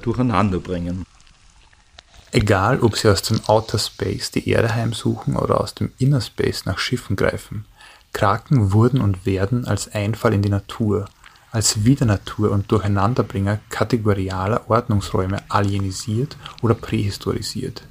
durcheinander 0.03 0.59
bringen. 0.59 1.05
Egal, 2.37 2.81
ob 2.81 2.99
sie 2.99 3.09
aus 3.09 3.23
dem 3.23 3.41
Outer 3.47 3.79
Space 3.79 4.31
die 4.31 4.51
Erde 4.51 4.75
heimsuchen 4.75 5.37
oder 5.37 5.59
aus 5.59 5.73
dem 5.73 5.93
Inner 5.97 6.21
Space 6.21 6.67
nach 6.67 6.79
Schiffen 6.79 7.17
greifen, 7.17 7.65
Kraken 8.13 8.75
wurden 8.75 9.01
und 9.01 9.25
werden 9.25 9.67
als 9.67 9.95
Einfall 9.95 10.35
in 10.35 10.43
die 10.43 10.51
Natur, 10.51 11.07
als 11.51 11.87
Wiedernatur 11.87 12.51
und 12.51 12.71
Durcheinanderbringer 12.71 13.61
kategorialer 13.71 14.69
Ordnungsräume 14.69 15.45
alienisiert 15.49 16.37
oder 16.61 16.75
prähistorisiert. 16.75 17.85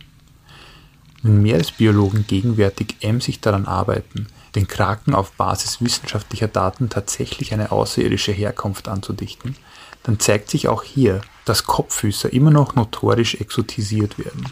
Wenn 1.23 1.41
Meeresbiologen 1.41 2.27
gegenwärtig 2.27 2.97
emsig 3.01 3.41
daran 3.41 3.65
arbeiten, 3.65 4.27
den 4.53 4.67
Kraken 4.67 5.15
auf 5.15 5.31
Basis 5.31 5.81
wissenschaftlicher 5.81 6.49
Daten 6.49 6.89
tatsächlich 6.89 7.51
eine 7.51 7.71
außerirdische 7.71 8.31
Herkunft 8.31 8.89
anzudichten, 8.89 9.55
dann 10.06 10.20
zeigt 10.20 10.50
sich 10.50 10.68
auch 10.68 10.84
hier, 10.84 11.22
dass 11.46 11.65
Kopffüßer 11.65 12.32
immer 12.32 12.52
noch 12.52 12.76
notorisch 12.76 13.36
exotisiert 13.36 14.18
werden. 14.18 14.46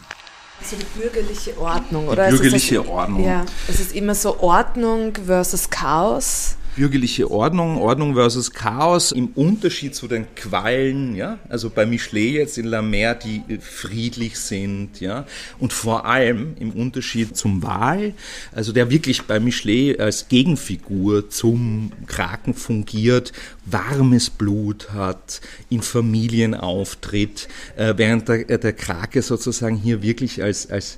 Also 0.59 0.75
die 0.77 0.99
bürgerliche 0.99 1.57
Ordnung, 1.57 2.07
oder? 2.07 2.25
Die 2.29 2.31
bürgerliche 2.31 2.79
also 2.79 2.83
es 2.83 2.87
ist, 2.87 2.93
Ordnung. 2.93 3.25
Ja, 3.25 3.45
es 3.67 3.79
ist 3.79 3.95
immer 3.95 4.15
so 4.15 4.39
Ordnung 4.39 5.13
versus 5.25 5.69
Chaos 5.69 6.55
bürgerliche 6.75 7.29
Ordnung, 7.29 7.77
Ordnung 7.77 8.15
versus 8.15 8.51
Chaos 8.51 9.11
im 9.11 9.27
Unterschied 9.27 9.95
zu 9.95 10.07
den 10.07 10.25
Quallen, 10.35 11.15
ja, 11.15 11.39
also 11.49 11.69
bei 11.69 11.85
Michelet 11.85 12.33
jetzt 12.33 12.57
in 12.57 12.65
La 12.65 12.81
Mer, 12.81 13.15
die 13.15 13.43
friedlich 13.59 14.39
sind, 14.39 14.99
ja, 14.99 15.25
und 15.59 15.73
vor 15.73 16.05
allem 16.05 16.55
im 16.59 16.71
Unterschied 16.71 17.37
zum 17.37 17.63
Wal, 17.63 18.13
also 18.51 18.71
der 18.71 18.89
wirklich 18.89 19.23
bei 19.23 19.39
Michelet 19.39 19.99
als 19.99 20.27
Gegenfigur 20.27 21.29
zum 21.29 21.91
Kraken 22.07 22.53
fungiert, 22.53 23.33
warmes 23.65 24.29
Blut 24.29 24.91
hat, 24.91 25.41
in 25.69 25.81
Familien 25.81 26.55
auftritt, 26.55 27.47
äh, 27.75 27.93
während 27.97 28.27
der, 28.27 28.57
der 28.57 28.73
Krake 28.73 29.21
sozusagen 29.21 29.77
hier 29.77 30.01
wirklich 30.01 30.41
als, 30.41 30.69
als 30.69 30.97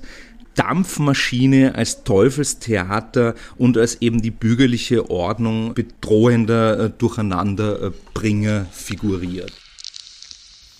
Dampfmaschine 0.56 1.74
als 1.74 2.02
Teufelstheater 2.02 3.34
und 3.56 3.78
als 3.78 4.00
eben 4.00 4.22
die 4.22 4.30
bürgerliche 4.30 5.10
Ordnung 5.10 5.74
bedrohender 5.74 6.80
äh, 6.80 6.90
Durcheinanderbringer 6.90 8.66
figuriert. 8.72 9.52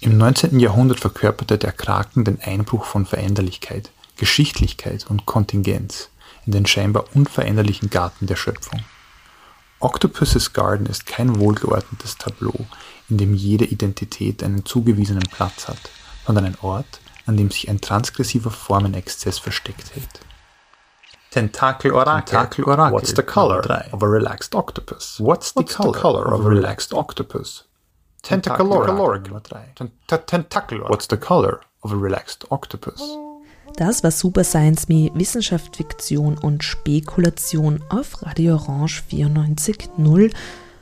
Im 0.01 0.19
19. 0.19 0.61
Jahrhundert 0.61 1.01
verkörperte 1.01 1.59
der 1.59 1.73
Kraken 1.73 2.25
den 2.25 2.41
Einbruch 2.41 2.85
von 2.85 3.07
Veränderlichkeit, 3.07 3.91
Geschichtlichkeit 4.17 5.07
und 5.09 5.27
Kontingenz 5.27 6.11
in 6.47 6.53
den 6.53 6.67
scheinbar 6.67 7.05
unveränderlichen 7.15 7.91
Garten 7.91 8.27
der 8.27 8.37
Schöpfung. 8.37 8.81
Octopus's 9.79 10.53
Garden 10.53 10.87
ist 10.87 11.07
kein 11.07 11.39
wohlgeordnetes 11.39 12.17
Tableau, 12.17 12.67
in 13.11 13.19
dem 13.19 13.35
jede 13.35 13.67
Identität 13.67 14.43
einen 14.43 14.65
zugewiesenen 14.65 15.25
Platz 15.25 15.69
hat, 15.69 15.91
sondern 16.27 16.47
ein 16.47 16.57
Ort, 16.62 17.01
an 17.27 17.37
dem 17.37 17.51
sich 17.51 17.69
ein 17.69 17.81
transgressiver 17.81 18.51
Formenexzess 18.51 19.39
versteckt 19.39 19.95
hält. 19.95 20.21
Tentacle 21.31 21.93
Oracle. 21.93 22.25
Tentacle 22.25 22.65
Oracle. 22.65 22.93
What's 22.93 23.15
the 23.15 23.23
color 23.23 23.61
of 23.93 24.03
a 24.03 24.07
relaxed 24.07 24.55
octopus? 24.55 25.21
What's 25.21 25.53
the, 25.53 25.61
What's 25.61 25.75
color, 25.75 25.93
the 25.93 26.01
color 26.01 26.33
of 26.33 26.47
a 26.47 26.49
relaxed 26.49 26.95
octopus? 26.95 27.65
Tentacle 28.23 28.73
Oracle. 28.73 28.97
Tentacle 29.75 30.79
Oracle. 30.79 30.89
What's 30.89 31.07
the 31.09 31.17
color 31.19 31.61
of 31.87 31.93
a 31.93 31.97
relaxed 31.97 32.51
octopus. 32.51 33.01
Das 33.77 34.03
war 34.03 34.11
Super 34.11 34.45
Science 34.45 34.89
Me, 34.89 35.11
Wissenschaft, 35.15 35.77
Fiktion 35.77 36.39
und 36.39 36.65
Spekulation 36.65 37.83
auf 37.89 38.23
Radio 38.23 38.55
Orange 38.55 39.03
94.0 39.11 40.33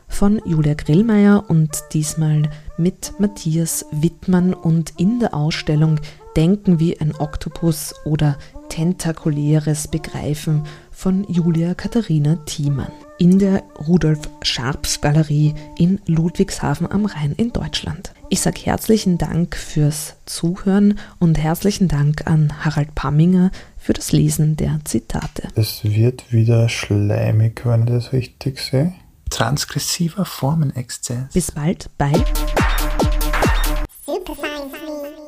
von 0.08 0.40
Julia 0.44 0.74
Grillmeier 0.74 1.44
und 1.48 1.82
diesmal 1.92 2.50
mit 2.76 3.14
Matthias 3.18 3.84
Wittmann 3.90 4.54
und 4.54 4.98
in 4.98 5.18
der 5.18 5.34
Ausstellung 5.34 6.00
Denken 6.36 6.80
wie 6.80 7.00
ein 7.00 7.14
Oktopus 7.14 7.94
oder 8.04 8.36
Tentakuläres 8.68 9.88
Begreifen 9.88 10.64
von 10.90 11.24
Julia 11.28 11.74
Katharina 11.74 12.36
Thiemann 12.46 12.90
in 13.18 13.38
der 13.38 13.62
Rudolf 13.86 14.18
Scharps 14.42 15.00
Galerie 15.00 15.54
in 15.78 16.00
Ludwigshafen 16.06 16.90
am 16.90 17.06
Rhein 17.06 17.32
in 17.36 17.52
Deutschland. 17.52 18.12
Ich 18.30 18.40
sage 18.40 18.60
herzlichen 18.64 19.18
Dank 19.18 19.54
fürs 19.54 20.16
Zuhören 20.26 20.98
und 21.20 21.38
herzlichen 21.38 21.86
Dank 21.86 22.26
an 22.26 22.64
Harald 22.64 22.94
Pamminger 22.94 23.52
für 23.78 23.92
das 23.92 24.10
Lesen 24.10 24.56
der 24.56 24.80
Zitate. 24.84 25.48
Es 25.54 25.84
wird 25.84 26.32
wieder 26.32 26.68
schleimig, 26.68 27.62
wenn 27.64 27.82
ich 27.82 27.90
das 27.90 28.12
richtig 28.12 28.58
sehe. 28.58 28.92
Transgressiver 29.30 30.24
Formenexzess. 30.24 31.32
Bis 31.32 31.52
bald 31.52 31.90
bei 31.96 32.12
Super 34.04 34.34
Science 34.34 34.72
Me. 34.72 35.23